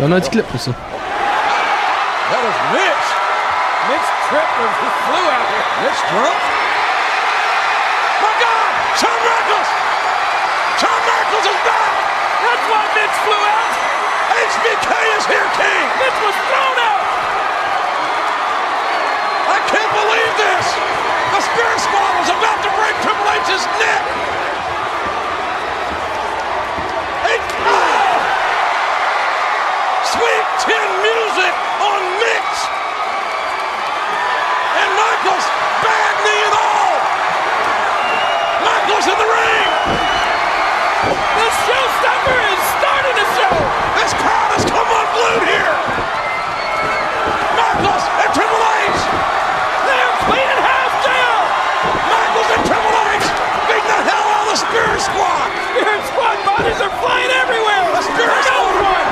[0.00, 0.70] on a un petit clip pour ça.
[0.70, 3.08] That is Mitch.
[3.90, 5.66] Mitch tripped and he flew out here.
[5.82, 6.40] Mitch drunk?
[8.22, 8.70] My God!
[9.02, 9.70] Shawn Michaels!
[10.78, 11.92] Shawn Michaels is back!
[12.46, 13.74] That's why Mitch flew out.
[14.30, 15.86] HBK is here, King!
[15.98, 17.02] Mitch was thrown out.
[19.50, 20.66] I can't believe this!
[21.34, 24.02] The Spear Squad is about to break Triple H's neck!
[27.26, 28.14] Hey, oh!
[30.14, 31.52] Sweet Tin Music
[31.82, 32.44] on Mix!
[34.80, 35.46] And Michaels,
[35.84, 36.94] bad knee and all!
[38.66, 39.68] Michaels in the ring!
[41.38, 43.52] The showstopper is starting to show.
[44.00, 45.74] This crowd has come unglued here!
[47.54, 49.00] Michaels and Triple H!
[49.86, 51.38] They're cleaning house, JR.
[52.10, 53.26] Michaels and Triple H
[53.70, 55.48] beat the hell out of the Spirit Squad!
[55.76, 57.84] Spirit Squad bodies are flying everywhere.
[57.94, 58.90] The Spirit Another Squad!
[58.90, 59.08] one.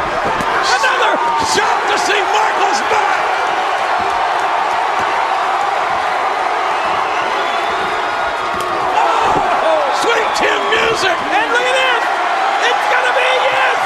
[0.69, 1.13] Another.
[1.55, 3.17] Shocked to see Michaels back!
[8.49, 11.17] Oh, Sweet Tin Music!
[11.39, 12.05] And look at this.
[12.69, 13.79] It's gonna be yes.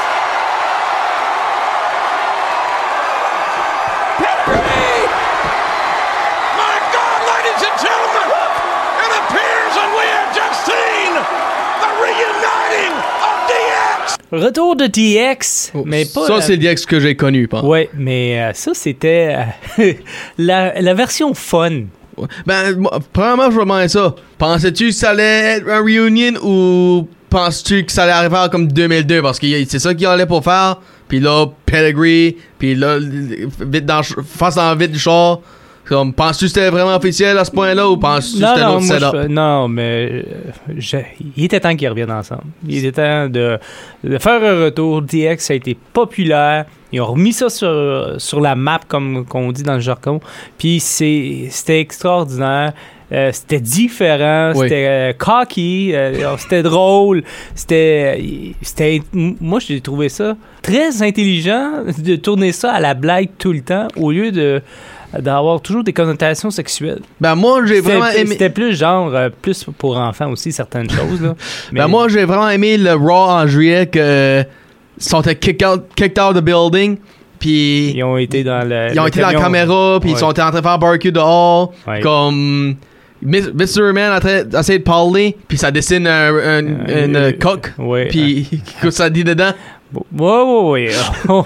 [4.19, 5.05] Pedigree.
[6.57, 8.27] My God, ladies and gentlemen!
[9.03, 11.11] It appears that we have just seen
[11.83, 12.93] the reuniting
[13.27, 14.01] of DX!
[14.53, 16.21] Retour de DX, mais pas...
[16.23, 17.63] Oh, ça, la- c'est DX que j'ai connu, pas.
[17.63, 19.35] Ouais, mais euh, ça, c'était
[19.79, 19.93] euh,
[20.37, 21.85] la, la version fun.
[22.45, 24.13] Ben, moi, premièrement, je demandais ça.
[24.37, 29.23] Pensais-tu que ça allait être un reunion ou penses-tu que ça allait arriver comme 2002?
[29.23, 30.77] Parce que c'est ça qu'il allait pour faire.
[31.07, 32.37] Puis là, Pedigree.
[32.59, 35.39] Puis là, vite dans, face dans le vide du char.
[35.85, 38.75] Comme, penses-tu que c'était vraiment officiel à ce point-là ou penses-tu que c'était un non,
[38.77, 39.09] autre setup?
[39.23, 40.21] je- non, mais euh,
[40.77, 40.97] je-
[41.35, 42.43] il était temps qu'ils reviennent ensemble.
[42.67, 43.59] Il était temps de,
[44.03, 45.01] de faire un retour.
[45.01, 46.65] DX ça a été populaire.
[46.93, 50.21] Ils ont remis ça sur, sur la map, comme qu'on dit dans le jargon.
[50.57, 52.71] Puis c'était extraordinaire.
[53.11, 54.61] Euh, c'était différent, Oui.
[54.67, 57.23] c'était euh, cocky, euh, c'était drôle,
[57.53, 58.19] c'était,
[58.63, 63.61] c'était, moi j'ai trouvé ça très intelligent de tourner ça à la blague tout le
[63.61, 64.63] temps au lieu de
[65.19, 67.01] d'avoir toujours des connotations sexuelles.
[67.21, 68.25] Ben, moi, j'ai C'était, vraiment aimé.
[68.31, 71.35] c'était plus genre euh, plus pour enfants aussi certaines choses là.
[71.71, 74.43] Mais Ben, moi, j'ai vraiment aimé le Raw en juillet que.
[74.99, 76.97] Ils sont kicked out, kicked out of the building.
[77.39, 77.91] Puis.
[77.95, 80.27] ils ont été dans le Ils ont le été dans la caméra, puis ils sont
[80.27, 81.73] en train de faire barbecue dehors.
[81.87, 81.99] Ouais.
[81.99, 82.75] Comme.
[83.25, 83.93] Mr.
[83.93, 87.71] Man d'essayer de parler, puis ça dessine un, un- Euh, une euh, coque.
[87.77, 88.07] ouais.
[88.09, 88.47] Puis,
[88.81, 89.51] que ça dit dedans?
[89.93, 90.01] Ouais,
[90.41, 90.89] ouais, ouais.
[91.29, 91.41] On,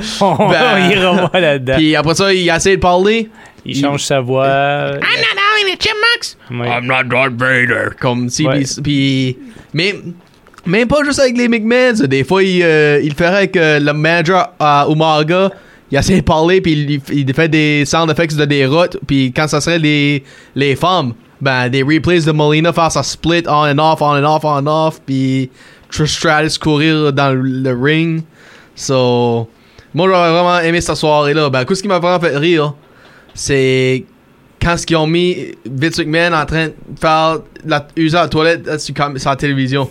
[0.50, 1.74] Ben, on ira pas là-dedans.
[1.78, 3.30] Puis après ça, il essaie de parler.
[3.68, 4.48] Il change sa voix.
[4.48, 6.38] I'm not only the chipmunks.
[6.50, 6.68] Ouais.
[6.70, 7.90] I'm not Darth Vader.
[8.00, 8.46] Comme si.
[8.46, 8.64] Ouais.
[8.84, 9.38] Puis.
[9.74, 9.96] Mais.
[10.66, 12.06] Même pas juste avec les McMahons.
[12.08, 15.50] Des fois, il, euh, il ferait avec euh, le manager à Umaga.
[15.90, 18.98] Il essaie de parler, puis il, il fait des sound effects de des routes.
[19.08, 23.44] Puis quand ça serait les, les femmes, ben, des replays de Molina faire sa split
[23.48, 25.00] on and off, on and off, on and off.
[25.06, 25.50] Puis
[25.90, 28.24] Trish Stratus courir dans le, le ring.
[28.76, 29.48] So.
[29.94, 31.50] Moi, j'aurais vraiment aimé cette soirée-là.
[31.50, 32.74] Ben, ce qui m'a vraiment fait rire,
[33.38, 34.04] c'est
[34.60, 38.78] quand ils ont mis Vince McMahon en train de faire la, user la toilette euh,
[38.80, 38.94] sur,
[39.30, 39.88] la télévision.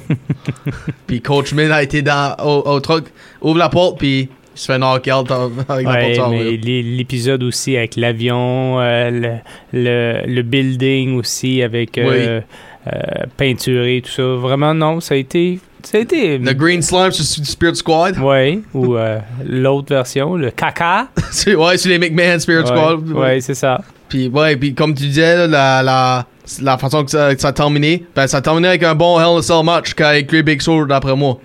[1.07, 3.07] puis Coach Min a été dans, au, au truc,
[3.41, 4.29] ouvre la porte, puis il
[4.59, 7.95] se fait knock out avec la Ouais, porte sur mais la l'é- l'épisode aussi avec
[7.97, 9.33] l'avion, euh, le,
[9.73, 12.41] le, le building aussi avec euh,
[12.87, 12.91] euh,
[13.37, 14.23] peinturé, tout ça.
[14.25, 15.61] Vraiment, non, ça a été.
[15.87, 16.39] Ça a été.
[16.39, 18.19] Le Green Slime sur Spirit Squad.
[18.19, 21.09] Ouais, ou euh, l'autre version, le caca.
[21.31, 23.09] C'est- ouais, sur les McMahon Spirit Ouais, Squad.
[23.13, 23.81] ouais, c'est ça.
[24.09, 26.27] Puis ouais, puis comme tu disais, là, la, la,
[26.63, 29.19] la façon que ça, que ça a terminé, ben ça a terminé avec un bon
[29.21, 31.39] Hell in a Cell match qu'avec les Big Show d'après moi.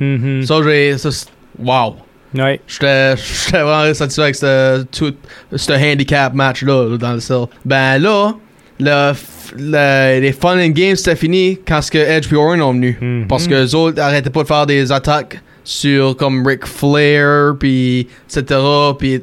[0.43, 0.97] Ça, j'ai.
[0.97, 1.27] ça, c'est-
[1.59, 1.97] Wow!
[2.33, 2.61] Ouais.
[2.65, 3.13] J'étais
[3.51, 5.13] vraiment satisfait avec ce, tout,
[5.53, 7.45] ce handicap match-là là, dans le cell.
[7.65, 8.33] Ben là,
[8.79, 9.11] le,
[9.57, 12.97] les fun and games c'était fini quand ce que Edge et Orton ont venu.
[12.99, 13.25] Mhm.
[13.27, 18.07] Parce que les autres arrêtaient pas de faire des attaques sur comme Ric Flair, puis
[18.29, 18.59] etc.
[18.97, 19.21] Puis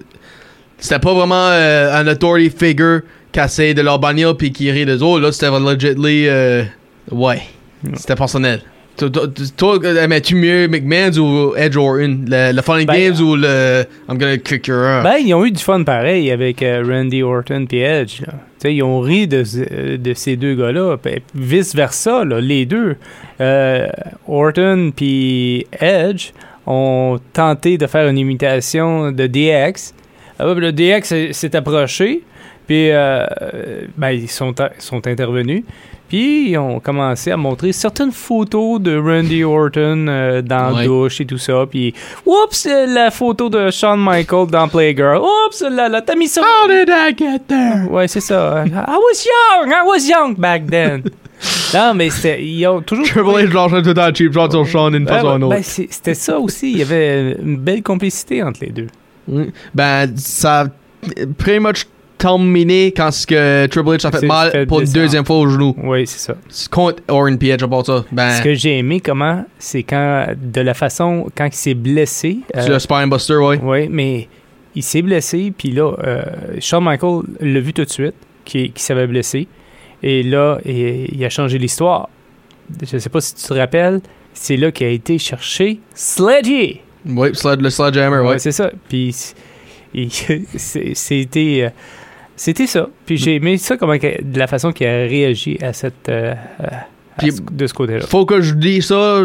[0.79, 3.01] c'était pas vraiment euh, un authority figure
[3.33, 5.21] qui essayait de leur bannir puis qui rit des autres.
[5.21, 6.27] Là, c'était legitly.
[6.29, 6.63] euh,
[7.11, 7.41] ouais.
[7.95, 8.61] C'était personnel.
[9.57, 12.25] Toi, aimais-tu mieux McMahon ou Edge Orton?
[12.27, 15.05] Le, le Fun and Ben, Games ou le I'm gonna kick your ass?
[15.05, 18.23] Ben, ils ont eu du fun pareil avec euh, Randy Orton et Edge.
[18.27, 18.35] là.
[18.65, 20.97] Ils ont ri de, ce- de ces deux gars-là.
[21.35, 22.97] Vice-versa, les deux.
[23.41, 23.87] Euh,
[24.27, 26.31] Orton puis Edge
[26.67, 29.95] ont tenté de faire une imitation de DX.
[30.39, 32.23] Ah, le DX s'est- approché,
[32.67, 33.27] puis euh,
[33.97, 34.55] ben, ils sont
[35.07, 35.63] intervenus.
[36.09, 40.81] Puis ils ont commencé à montrer certaines photos de Randy Orton euh, dans Ouais.
[40.83, 41.67] la douche et tout ça.
[41.71, 41.93] Puis,
[42.25, 45.19] oups, euh, la photo de Shawn Michaels dans Playgirl.
[45.19, 46.41] Oups, là, là, t'as mis ça.
[46.43, 47.89] How did I get there?
[47.91, 48.65] Ouais, c'est ça.
[48.67, 51.03] I was young, I was young back then.
[51.75, 53.07] non, mais c'était, ils ont toujours.
[53.07, 55.59] Triple H lâchait tout temps cheap shot sur Sean Ben, façon ou ben, autre.
[55.63, 56.73] c'est- c'était ça aussi.
[56.73, 58.87] Il y avait une belle complicité entre les deux.
[59.29, 59.45] Mm.
[59.75, 60.67] Ben, ça a
[61.37, 61.85] pretty much
[62.19, 65.49] terminé quand ce que Triple H a fait mal fait pour une deuxième fois au
[65.49, 65.75] genou.
[65.83, 66.35] Oui, c'est ça.
[66.71, 67.49] Contre Orton P.
[67.49, 68.05] Edge, à part ça.
[68.13, 72.39] Ben, Ce que j'ai aimé, comment, c'est quand, de la façon, quand il s'est blessé.
[72.55, 73.59] c'est euh, le Spine Buster, ouais.
[73.63, 74.29] Oui, mais
[74.75, 76.23] il s'est blessé, puis là, euh,
[76.61, 78.15] Shawn Michael l'a vu tout de suite,
[78.45, 79.47] qui, qui s'avait blessé.
[80.03, 82.09] Et là, il, il a changé l'histoire.
[82.87, 84.01] Je sais pas si tu te rappelles,
[84.35, 86.81] c'est là qu'il a été chercher Sledgy.
[87.09, 88.29] Ouais, sled- le Sledgehammer, ouais.
[88.33, 88.71] Ouais, c'est ça.
[88.89, 89.15] Puis
[90.57, 91.71] c'était euh,
[92.39, 92.89] c'était ça.
[93.05, 96.87] Puis j'ai aimé ça comment de la façon qu'il a réagi à cette euh, à
[97.19, 98.07] Puis- ce- de ce côté-là.
[98.07, 99.21] Faut que je dise ça.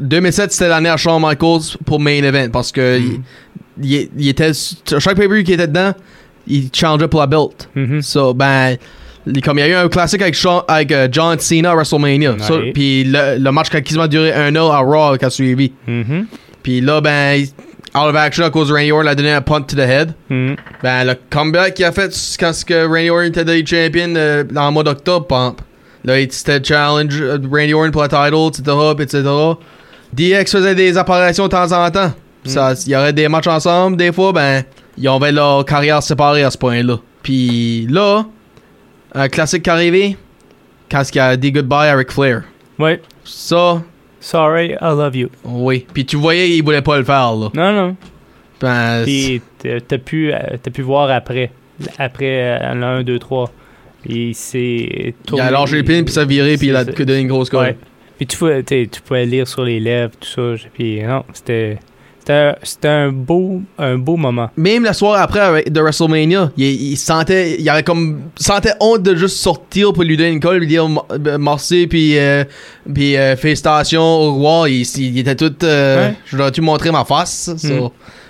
[0.00, 3.22] 2007, c'était l'année à Shawn Michaels pour Main Event parce que Mm.
[3.82, 4.52] il, il- il était.
[4.54, 5.92] Chaque pay-per-view qui était dedans,
[6.46, 7.68] il changeait pour la belt.
[7.74, 8.00] Mhm.
[8.02, 8.76] So, ben,
[9.42, 12.36] comme il y a eu un classique avec, Shawn- avec euh, John Cena à WrestleMania.
[12.72, 15.72] Puis le, le match qui a quasiment duré un an à Raw qui a suivi.
[15.88, 16.26] Mhm.
[16.62, 17.44] Puis là, ben,
[17.96, 20.14] out of action à cause de Randy Orton, a donné un punt to the head.
[20.28, 20.56] Mhm.
[20.82, 24.44] Ben, le comeback qu'il a fait quand ce que Randy Orton était devenu champion euh,
[24.44, 25.60] dans le mois d'octobre, pump.
[26.04, 29.22] Là, il- c'était challenge euh, Randy Orton pour la title, etc., etc.
[30.12, 32.12] DX faisait des apparitions de temps en temps.
[32.44, 34.62] Ça, il y aurait des matchs ensemble, des fois, ben,
[34.98, 36.98] ils avaient leur carrière séparée à ce point-là.
[37.22, 38.24] Puis là,
[39.14, 40.16] un classique qui est arrivé,
[40.90, 42.42] quand il a dit goodbye à Ric Flair.
[42.78, 43.00] Ouais.
[43.24, 43.80] Ça,
[44.24, 45.28] Sorry, I love you.
[45.44, 45.86] oui.
[45.92, 47.50] Puis tu voyais, il voulait pas le faire, là.
[47.52, 47.96] Non, non.
[48.58, 51.50] Ben, Puis t'as pu, euh, t'as pu voir après.
[51.98, 53.52] Après euh, le 1, 2, 3.
[54.02, 55.14] Puis c'est.
[55.30, 57.50] il a lâché les pins, puis ça a viré, puis il a donné une grosse
[57.50, 57.66] colle.
[57.66, 57.76] Ouais.
[58.16, 58.38] Puis tu
[58.90, 60.68] tu pouvais lire sur les lèvres, tout ça.
[60.72, 61.78] Puis non, c'était.
[62.62, 64.50] C'était un beau, un beau moment.
[64.56, 69.14] Même la soirée après de WrestleMania, il, il sentait, il avait comme, sentait honte de
[69.14, 70.98] juste sortir pour lui donner une colle, lui dire m-
[71.38, 72.44] merci puis, euh,
[72.92, 74.68] puis euh, félicitations au roi.
[74.70, 76.14] Il, il était tout, euh, Ouais.
[76.26, 77.50] je dois-tu montrer ma face?
[77.56, 77.68] ça?
[77.68, 77.88] Mm.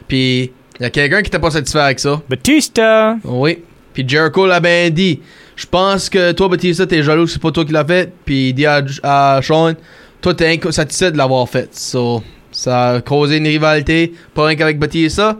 [0.08, 2.20] Puis il y a quelqu'un qui était pas satisfait avec ça.
[2.28, 3.16] Batista!
[3.24, 3.58] Oui.
[3.92, 5.20] Puis Jericho l'a bien dit.
[5.56, 8.12] Je pense que toi, Batista, t'es jaloux que c'est pas toi qui l'as fait.
[8.24, 9.74] Puis il dit à, à Sean,
[10.20, 11.68] toi, t'es insatisfait de l'avoir fait.
[11.72, 12.20] So,
[12.54, 15.36] ça a causé une rivalité, pas rien qu'avec Batista.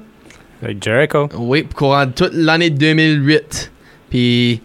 [0.63, 1.29] Avec Jericho.
[1.39, 3.73] Oui, courant toute l'année 2008.
[4.11, 4.61] Puis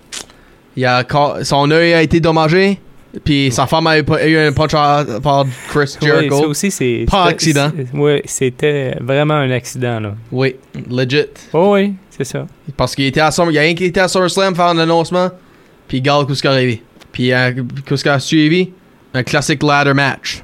[0.75, 1.05] il a,
[1.43, 2.79] son œil a été dommagé.
[3.23, 6.41] Puis sa femme a eu, un punch par Chris Oui, Jericho.
[6.41, 7.05] ça aussi, c'est.
[7.09, 7.71] Pas accident.
[7.93, 10.15] Oui, c'était vraiment un accident, là.
[10.31, 10.55] Oui,
[10.89, 11.25] legit.
[11.53, 12.47] Oh, oui, c'est ça.
[12.77, 14.77] Parce qu'il était à Summer, il y a rien qui était à SummerSlam faire un
[14.79, 15.29] annoncement.
[15.87, 16.83] Puis qui est arrivé.
[17.11, 17.51] Puis euh,
[17.85, 18.71] qu'est-ce qui a suivi?
[19.13, 20.43] Un classic ladder match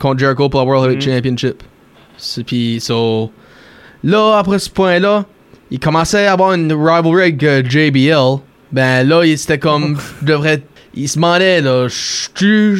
[0.00, 1.14] contre Jericho pour la World Heavyweight Mhm.
[1.14, 1.62] Championship.
[2.16, 3.30] C'est- Puis so
[4.02, 5.24] là après ce point-là,
[5.70, 8.40] il commençait à avoir une rivalry avec euh, JBL.
[8.72, 10.62] Ben là, il c'était comme je devrais
[10.94, 11.94] il se demandait là, je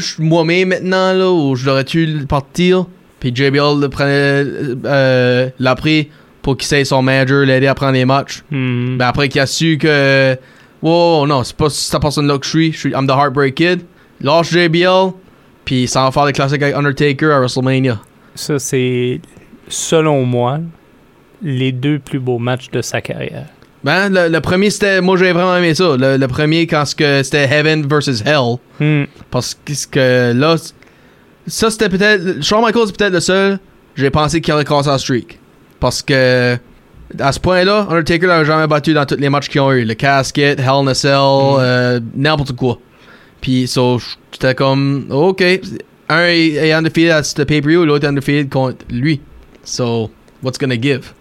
[0.01, 2.87] suis moi-même maintenant là ou je devrais-tu partir?
[3.21, 4.45] Puis JBL le prenait
[4.85, 6.09] euh, l'a pris
[6.43, 8.43] pour qu'il soit son manager, l'aider à prendre les matchs.
[8.51, 8.97] Hmm.
[8.97, 10.37] Ben après qu'il a su que
[10.83, 13.55] wow non c'est pas cette personne là que je suis, je suis I'm the Heartbreak
[13.55, 13.81] Kid.
[14.23, 15.12] Lâche JBL
[15.71, 18.01] puis ça va faire des classiques avec Undertaker à WrestleMania.
[18.35, 19.21] Ça, c'est,
[19.68, 20.59] selon moi,
[21.43, 23.47] les deux plus beaux matchs de sa carrière.
[23.85, 25.97] Ben le, le premier c'était moi j'ai vraiment aimé ça.
[25.97, 29.05] Le, le premier quand c'était Heaven versus Hell Hmm.
[29.31, 29.55] parce
[29.91, 30.57] que, là
[31.47, 33.59] ça c'était peut-être Shawn Michaels c'est peut-être le seul
[33.95, 35.39] j'ai pensé qu'il aurait cassé la streak
[35.79, 36.57] parce que
[37.18, 39.95] à ce point-là Undertaker l'a jamais battu dans tous les matchs qu'ils ont eu le
[39.95, 42.79] casket Hell in a Cell euh, n'importe quoi
[43.41, 43.99] puis so
[44.32, 45.43] j'étais comme ok
[46.09, 49.20] un est est undefeated à ce pay-per-view l'autre est undefeated contre lui
[49.64, 50.11] so
[50.43, 51.12] what's gonna give?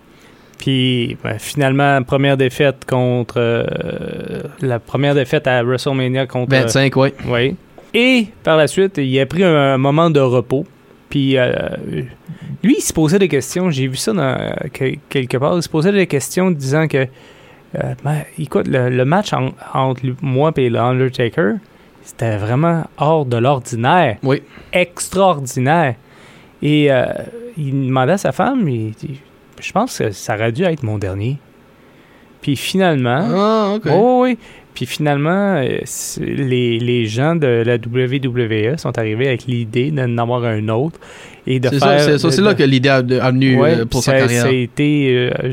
[0.57, 3.35] Puis ben, finalement, première défaite contre.
[3.37, 6.51] euh, la première défaite à WrestleMania contre.
[6.51, 7.55] 25 ouais Oui.
[7.93, 10.65] Et par la suite, il a pris un, un moment de repos.
[11.09, 11.49] Puis euh,
[12.61, 13.71] lui, il se posait des questions.
[13.71, 15.55] J'ai vu ça dans, euh, que- quelque part.
[15.55, 16.97] Il se posait des questions disant que.
[17.75, 21.53] euh, ben, écoute, le, le match en- entre moi et l'Undertaker,
[22.09, 24.17] c'était vraiment hors de l'ordinaire.
[24.23, 24.41] Oui.
[24.73, 25.95] Extraordinaire.
[26.61, 27.05] Et euh,
[27.55, 29.21] il demandait à sa femme, il dit
[29.61, 31.37] Je pense que ça aurait dû être mon dernier.
[32.41, 33.21] Puis finalement.
[33.33, 34.37] ah ok Oh oui.
[34.75, 35.79] Puis finalement, euh,
[36.21, 40.97] les, les gens de la WWE sont arrivés avec l'idée d'en avoir un autre
[41.45, 41.99] et de c'est faire.
[42.01, 44.47] c'est ça c'est là que l'idée a a venu Ouais, euh, pour sa carrière ça
[44.47, 45.51] a été euh,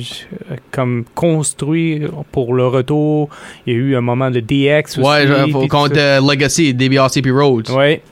[0.71, 3.29] comme construit pour le retour.
[3.67, 5.01] Il y a eu un moment de DX aussi.
[5.01, 5.97] Ouais, genre, ça.
[5.97, 7.71] euh, Legacy, DBRC puis Rhodes.
[7.71, 8.03] Ouais.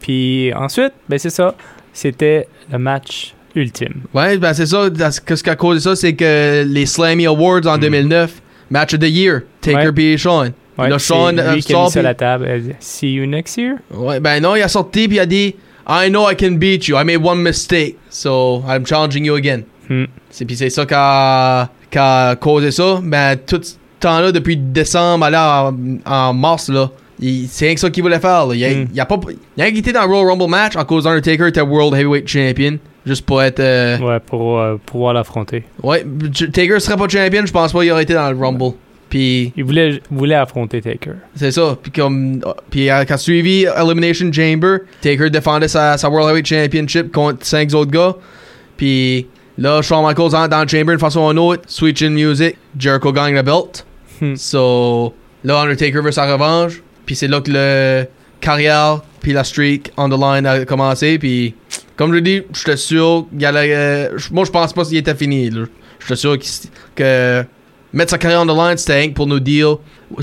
[0.00, 1.54] Puis ensuite, ben c'est ça.
[1.92, 4.02] C'était le match ultime.
[4.14, 4.88] Ouais, ben c'est ça.
[5.26, 8.40] Qu'est-ce qui a causé ça, c'est que les Slammy Awards en 2009,
[8.70, 9.94] Match of the Year, Taker Mm.
[9.94, 10.48] Puis Sean.
[10.78, 12.60] Ouais, Là, Sean, lui euh, qui a mis puis- la table.
[12.60, 13.74] Dit, See you next year?
[13.92, 15.54] Ouais, ben non, il a sorti puis il a dit
[15.88, 16.96] I know I can beat you.
[16.96, 17.96] I made one mistake.
[18.08, 19.62] So I'm challenging you again.
[19.88, 20.04] Hmm.
[20.30, 23.00] C'est puis c'est ça qui a, qui a causé ça.
[23.02, 25.70] Ben tout ce temps-là, depuis décembre, là,
[26.06, 26.90] en, en mars, là,
[27.48, 28.46] c'est rien que ça qu'il voulait faire.
[28.46, 28.54] Là.
[28.54, 29.18] Il, a, il a pas.
[29.56, 32.78] Il a été dans le Royal Rumble match en cause Undertaker était World Heavyweight Champion.
[33.06, 33.60] Juste pour être.
[33.60, 35.64] euh, Ouais, pour euh, pouvoir l'affronter.
[35.82, 36.04] Ouais,
[36.52, 38.74] Taker serait pas champion, je pense pas qu'il aurait été dans le Rumble.
[39.08, 41.14] Puis Il voulait, voulait affronter Taker.
[41.34, 42.40] c'est ça, puis comme
[42.70, 47.90] puis quand suivi Elimination Chamber, Taker défendait sa, sa World Heavyweight Championship contre cinq autres
[47.90, 48.14] gars.
[48.76, 49.26] Puis
[49.58, 52.56] là, Shawn Michaels entre dans le Chamber d'une façon ou d'une autre, switch in music,
[52.78, 53.84] Jericho gagne la belt.
[54.20, 54.36] Hmm.
[54.36, 55.12] So
[55.42, 58.06] là Undertaker veut sa revanche, puis c'est là que le
[58.40, 61.56] carrière puis la streak on the line a commencé, puis
[61.96, 65.50] comme je dis, j'étais sûr allait euh, moi je pense pas qu'il était fini.
[65.98, 66.38] J'étais sûr
[66.94, 67.44] que
[67.92, 69.78] mettre sa carrière on the line, c'était pour nous dire,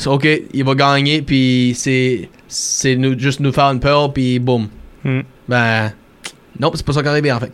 [0.05, 4.69] ok, il va gagner, puis c'est c'est nous, juste nous faire une peur, puis boum.
[5.03, 5.23] Hmm.
[5.49, 5.91] Ben,
[6.57, 7.51] non, c'est pas ça qui arrivé en fait.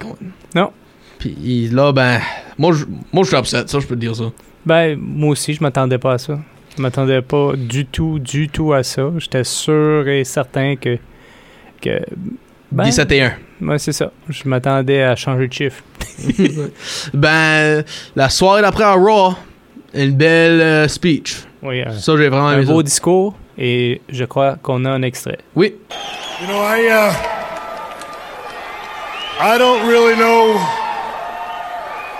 [0.53, 0.71] Non.
[1.17, 2.19] Puis là, ben,
[2.59, 4.25] moi, je moi, je suis upset, ça, je peux te dire ça.
[4.63, 6.37] Ben, moi aussi, je m'attendais pas à ça.
[6.75, 9.03] Je m'attendais pas du tout, du tout à ça.
[9.17, 10.97] J'étais sûr et certain que.
[11.81, 11.99] que
[12.71, 13.33] ben, 17 et 1.
[13.61, 14.11] ouais, c'est ça.
[14.29, 15.83] Je m'attendais à changer de chiffre.
[17.13, 17.83] Ben,
[18.15, 19.33] la soirée d'après à Raw,
[19.93, 21.43] une belle euh, speech.
[21.61, 22.71] Oui, un, Ça, j'ai vraiment un aimé ça.
[22.73, 25.37] beau discours et je crois qu'on a un extrait.
[25.55, 25.75] Oui.
[26.41, 27.13] You know, I uh,
[29.39, 30.55] I don't really know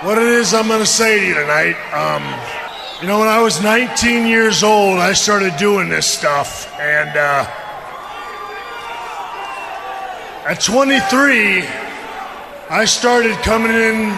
[0.04, 1.76] what it is I'm going to say to you tonight.
[1.94, 2.22] Um,
[3.04, 7.46] you know, when I was 19 years old, I started doing this stuff, and uh,
[10.48, 11.66] at 23,
[12.70, 14.18] I started coming in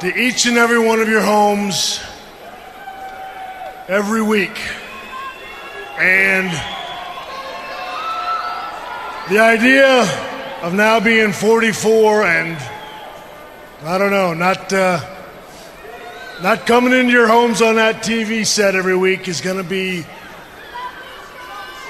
[0.00, 2.00] to each and every one of your homes
[3.86, 4.58] every week.
[5.96, 6.50] And
[9.30, 10.02] the idea
[10.64, 12.58] of now being 44 and
[13.84, 15.13] I don't know, not uh,
[16.42, 20.04] not coming into your homes on that TV set every week is going to be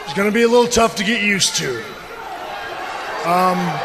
[0.05, 1.82] it's going to be a little tough to get used to.
[3.26, 3.80] Um,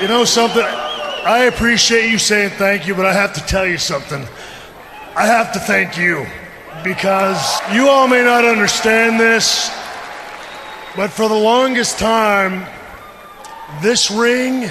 [0.00, 0.62] You know something?
[0.62, 4.26] I appreciate you saying thank you, but I have to tell you something.
[5.16, 6.24] I have to thank you
[6.84, 9.68] because you all may not understand this,
[10.96, 12.64] but for the longest time,
[13.82, 14.70] this ring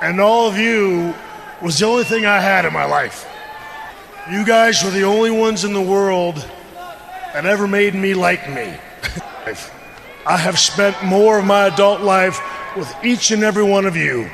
[0.00, 1.12] and all of you
[1.60, 3.28] was the only thing I had in my life.
[4.30, 6.36] You guys were the only ones in the world
[7.32, 8.72] that ever made me like me.
[10.26, 12.40] I have spent more of my adult life
[12.76, 14.30] with each and every one of you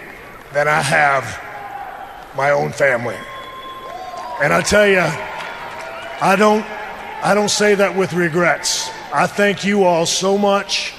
[0.53, 1.24] than I have
[2.37, 3.16] my own family.
[4.43, 6.66] And I tell you, I don't
[7.22, 8.90] I don't say that with regrets.
[9.14, 10.95] I thank you all so much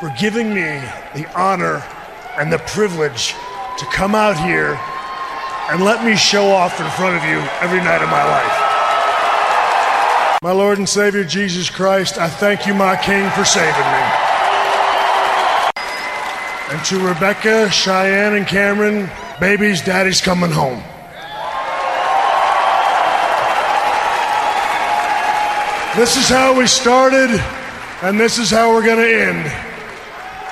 [0.00, 0.82] for giving me
[1.14, 1.84] the honor
[2.36, 3.36] and the privilege
[3.78, 4.76] to come out here
[5.70, 8.58] and let me show off in front of you every night of my life.
[10.42, 14.04] My Lord and Savior Jesus Christ, I thank you, my King, for saving me.
[16.74, 19.08] And to Rebecca, Cheyenne, and Cameron,
[19.38, 20.82] babies, daddy's coming home.
[25.96, 27.30] This is how we started,
[28.02, 29.44] and this is how we're going to end.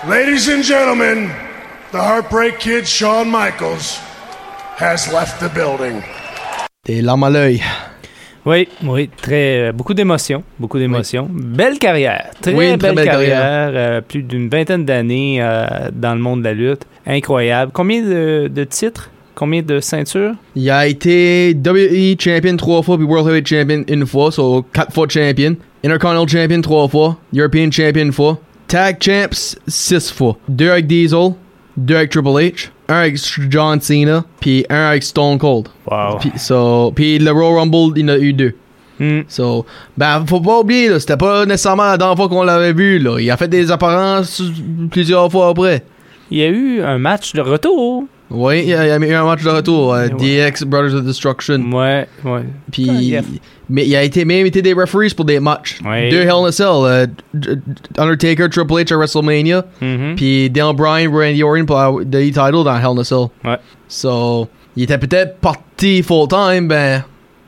[0.09, 1.31] Ladies and gentlemen,
[1.91, 3.99] the Heartbreak Kid Shawn Michaels
[4.77, 6.03] has left the building.
[6.85, 7.61] Des larmes à l'œil.
[8.45, 11.29] Oui, oui, très euh, beaucoup d'émotions, beaucoup d'émotions.
[11.31, 13.71] Belle carrière, très, Oui, très belle, belle carrière, carrière.
[13.75, 17.71] euh, plus d'une vingtaine d'années euh, dans le monde de la lutte, incroyable.
[17.73, 20.35] Combien de, de titres, combien de ceintures?
[20.55, 24.93] Il a été WWE Champion trois fois, puis World Heavyweight Champion une fois, so quatre
[24.93, 25.57] fois Champion.
[25.85, 27.19] Intercontinental Champion trois fois.
[27.35, 28.39] European Champion une fois.
[28.69, 30.37] Tag Champs six fois.
[30.49, 31.35] Deux avec Diesel,
[31.77, 33.19] deux avec Triple H, un avec
[33.51, 35.69] John Cena, puis un avec Stone Cold.
[35.91, 36.19] Wow.
[36.21, 38.55] Puis, so, puis le Royal Rumble, il en a eu deux.
[38.99, 39.23] Hmm.
[39.27, 39.67] So,
[39.97, 43.19] ben, faut pas oublier, là, c'était pas nécessairement la dernière fois qu'on l'avait vu, là.
[43.19, 44.43] Il a fait des apparences
[44.91, 45.85] plusieurs fois après.
[46.31, 48.05] Il y a eu un match de retour.
[48.35, 50.51] Oui, il a, il a eu un match de retour, euh, Ouais.
[50.51, 51.59] DX Brothers of Destruction.
[51.73, 52.41] Ouais, ouais.
[52.71, 53.21] Puis, Ah, yeah.
[53.69, 55.79] mais il a été même été des referees pour des matchs.
[55.85, 56.09] Ouais.
[56.09, 57.07] Deux Hell in a Cell, euh,
[57.99, 60.15] Undertaker, Triple H à WrestleMania, Mhm.
[60.17, 63.27] puis Daniel Bryan, Randy Orton pour la the title dans Hell in a Cell.
[63.45, 63.59] Ouais.
[63.89, 67.05] So, il était peut-être parti full time, ben,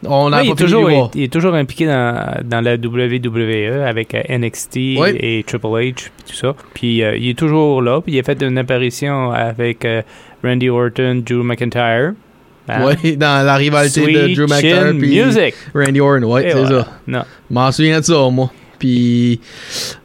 [0.06, 1.10] on n'a Ouais, il, pas est toujours, le voir.
[1.14, 5.16] il est toujours impliqué dans, dans la WWE avec euh, NXT Ouais.
[5.18, 6.54] et Triple H puis tout ça.
[6.74, 8.02] Puis euh, il est toujours là.
[8.02, 10.02] Puis il a fait une apparition avec euh,
[10.44, 12.12] Randy Orton, Drew McIntyre.
[12.68, 12.84] Hein?
[12.86, 15.54] Ouais, dans la rivalité de Drew McIntyre Music.
[15.74, 16.68] Randy Orton, Et c'est voilà.
[16.84, 16.88] ça.
[17.06, 17.22] Non.
[17.50, 18.50] M'en souviens de ça, moi.
[18.84, 19.40] Puis,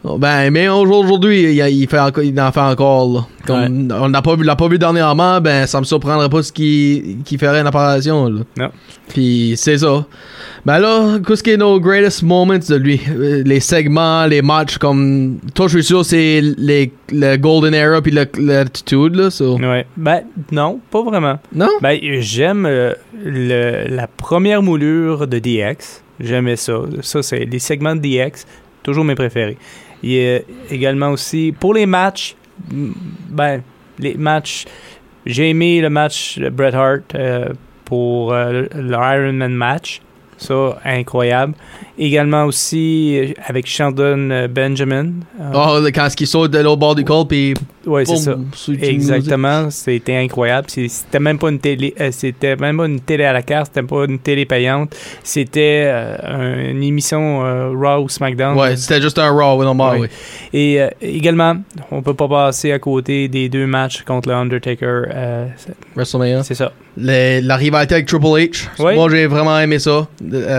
[0.06, 3.26] ben, mais aujourd'hui, il, il fait encore, il en fait encore, là.
[3.46, 6.54] Comme, on n'a pas vu, l'a pas vu dernièrement, ben, ça me surprendrait pas ce
[6.54, 8.70] qu'il, qu'il ferait une apparition, là.
[9.10, 10.06] Puis, c'est ça.
[10.66, 13.02] Ben là, qu'est-ce qui est nos greatest moments de lui?
[13.10, 18.02] Euh, Les segments, les matchs, comme, toi, je suis sûr, c'est les, le Golden Era
[18.02, 19.58] puis l'attitude, là, so.
[19.58, 19.86] Ouais.
[19.98, 20.22] Ben,
[20.54, 21.38] non, pas vraiment.
[21.54, 21.68] Non?
[21.82, 22.94] Ben, j'aime euh,
[23.26, 26.02] le- la première moulure de DX.
[26.22, 26.74] J'aimais ça.
[27.02, 28.46] Ça, c'est les segments de DX,
[28.84, 29.58] toujours mes préférés.
[30.04, 32.36] Il y a également aussi, pour les matchs,
[32.72, 32.92] mm,
[33.30, 33.62] ben,
[34.00, 34.66] les matchs,
[35.26, 37.50] j'ai aimé le match de Bret Hart euh,
[37.86, 40.02] pour euh, le match.
[40.38, 41.54] Ça, incroyable.
[42.02, 45.08] Également aussi euh, avec Sheldon euh, Benjamin.
[45.54, 47.54] Oh, quand il saute de l'autre bord du col, puis
[47.86, 48.36] ouais, c'est ça.
[48.82, 50.68] Exactement, c'était incroyable.
[50.70, 54.06] C'était même pas une télé, c'était même pas une télé à la carte, c'était pas
[54.06, 54.96] une télé payante.
[55.24, 58.58] C'était euh, une émission euh, Raw ou SmackDown.
[58.58, 60.10] Ouais, c'était juste un Raw, oui, normal, Ouais.
[60.54, 60.60] oui.
[60.60, 61.56] Et euh, également,
[61.92, 65.04] on peut pas passer à côté des deux matchs contre le Undertaker.
[65.96, 66.44] WrestleMania.
[66.44, 66.72] c'est ça.
[66.98, 68.68] Le- la rivalité avec Triple H.
[68.80, 68.96] Oui.
[68.96, 70.08] Moi, j'ai vraiment aimé ça.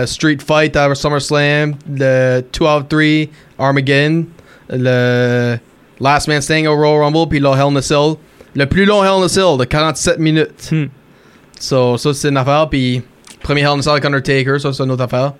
[0.05, 3.27] Street Fight à SummerSlam, le 2 out of 3
[3.59, 4.25] Armageddon,
[4.69, 5.57] le
[5.99, 8.15] Last Man Standing au Royal Rumble, puis le Hell in a Cell.
[8.55, 10.69] Le plus long Hell in a Cell de 47 minutes.
[10.71, 10.85] Hmm.
[11.59, 12.67] So, ça, c'est une affaire.
[12.69, 13.01] Puis,
[13.41, 15.33] premier Hell in a Cell avec Undertaker, ça, c'est une autre affaire.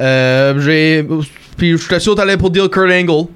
[0.00, 1.04] Euh, j'ai.
[1.56, 3.26] Puis, je suis sûr que t'allais pour dire Kurt Angle.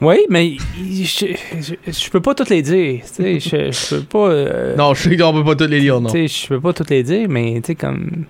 [0.00, 1.26] Oui, mais je,
[1.60, 3.00] je, je peux pas toutes les dire.
[3.18, 4.28] Je, je peux pas.
[4.30, 6.08] euh, Non, je sais qu'on peut pas tous les lire, non.
[6.08, 8.24] Je peux pas toutes les dire, mais tu sais, comme.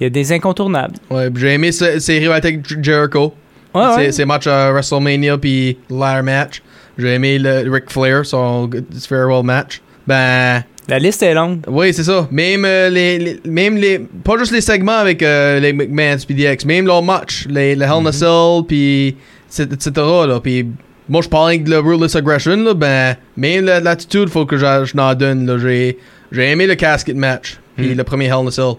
[0.00, 0.94] Il y a des incontournables.
[1.10, 3.34] Ouais, j'ai aimé ce- ses rivalités avec Jericho.
[3.74, 4.12] Ouais, Ses- ouais.
[4.12, 6.62] Ses matchs à WrestleMania puis ladder match.
[6.96, 8.68] J'ai aimé le Ric Flair, son
[9.08, 9.80] farewell match.
[10.06, 11.60] Ben, La liste est longue.
[11.68, 12.26] oui, c'est ça.
[12.30, 16.34] Même euh, les, les- même les, pas juste les segments avec euh, les McMahon puis
[16.34, 19.16] DX, même leurs matchs, les, le Hell in a Cell puis
[19.58, 19.90] etc.
[19.96, 20.40] là.
[20.42, 20.66] Puis
[21.08, 24.96] moi, je parlais de le Ruthless Aggression, là, ben, même la- l'attitude, faut que je
[24.96, 25.58] n'en donne, là.
[25.58, 25.98] J'ai,
[26.32, 27.94] j'ai aimé le casket match, puis Mm.
[27.96, 28.74] le premier Hell in a Cell.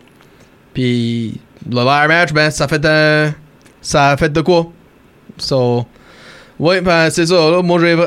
[0.79, 1.33] Puis
[1.69, 3.33] le ladder match, ben, ça fait un,
[3.81, 4.67] ça a fait de quoi?
[5.37, 5.85] So,
[6.57, 7.61] ouais, ben, c'est ça, là.
[7.61, 7.97] Moi, j'ai,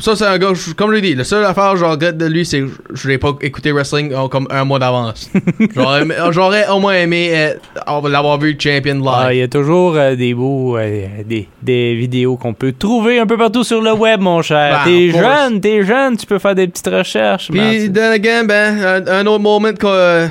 [0.00, 2.24] ça, c'est un gars, comme je l'ai dit, la seule affaire que je regrette de
[2.24, 5.30] lui, c'est que je n'ai pas écouté wrestling euh, comme un mois d'avance.
[5.74, 9.04] j'aurais, aimé- j'aurais au moins aimé euh, l'avoir vu champion live.
[9.14, 13.18] Ah, il y a toujours euh, des beaux euh, des, des vidéos qu'on peut trouver
[13.18, 14.80] un peu partout sur le web, mon cher.
[14.86, 17.50] Ben, t'es jeune, t'es jeune, tu peux faire des petites recherches.
[17.50, 20.26] Puis, then again, ben, un, un autre moment que euh,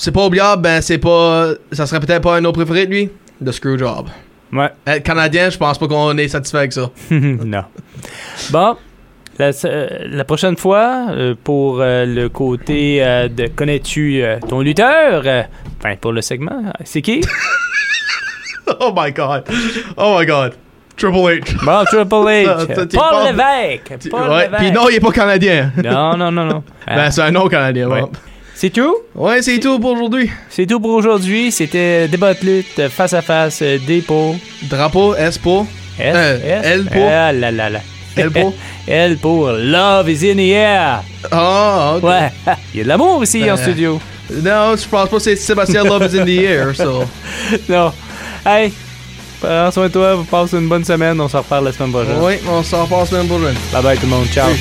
[0.00, 1.48] c'est pas oubliable, ben, c'est pas.
[1.72, 3.10] Ça serait peut-être pas un autre préféré de lui,
[3.44, 4.08] The Screwjob.
[4.52, 4.70] Ouais.
[4.86, 6.90] Être Canadien, je pense pas qu'on est satisfait avec ça.
[7.10, 7.64] non.
[8.50, 8.76] Bon.
[9.38, 14.60] La, euh, la prochaine fois, euh, pour euh, le côté euh, de connais-tu euh, ton
[14.60, 15.42] lutteur, euh,
[15.78, 17.22] enfin pour le segment, c'est qui?
[18.80, 19.44] oh my god.
[19.96, 20.54] Oh my god.
[20.96, 21.64] Triple H.
[21.64, 22.44] Bon, Triple H.
[22.66, 24.10] Ça, ça, t'es Paul Lévesque.
[24.10, 24.56] Paul ouais, Lévesque.
[24.58, 25.72] puis non, il est pas Canadien.
[25.84, 26.62] Non, non, non, non.
[26.86, 28.02] Ben, c'est un autre Canadien, ouais.
[28.02, 28.08] ouais.
[28.60, 28.94] C'est tout?
[29.14, 30.30] Ouais, c'est tout pour aujourd'hui.
[30.50, 31.50] C'est tout pour aujourd'hui.
[31.50, 35.66] C'était débat de lutte face à face, euh, D pour Drapeau, S pour.
[35.98, 36.66] S, Euh, S.
[36.66, 37.08] L pour?
[37.10, 37.80] Ah là là là.
[38.18, 38.52] L pour?
[38.86, 41.02] L pour Love is in the air.
[41.30, 42.02] Ah, ok.
[42.02, 42.30] Ouais.
[42.74, 43.98] Il y a de l'amour ici en studio.
[44.30, 47.04] Non, je pense pas que c'est Sébastien Love is in the air, so.
[47.66, 47.94] Non.
[48.44, 48.74] Hey,
[49.40, 50.22] prends soin de toi.
[50.30, 51.18] Passe une bonne semaine.
[51.18, 52.18] On se reparle la semaine prochaine.
[52.20, 53.56] Oui, on s'en repasse même prochaine.
[53.72, 54.26] Bye bye tout le monde.
[54.26, 54.50] Ciao.
[54.50, 54.58] Oui.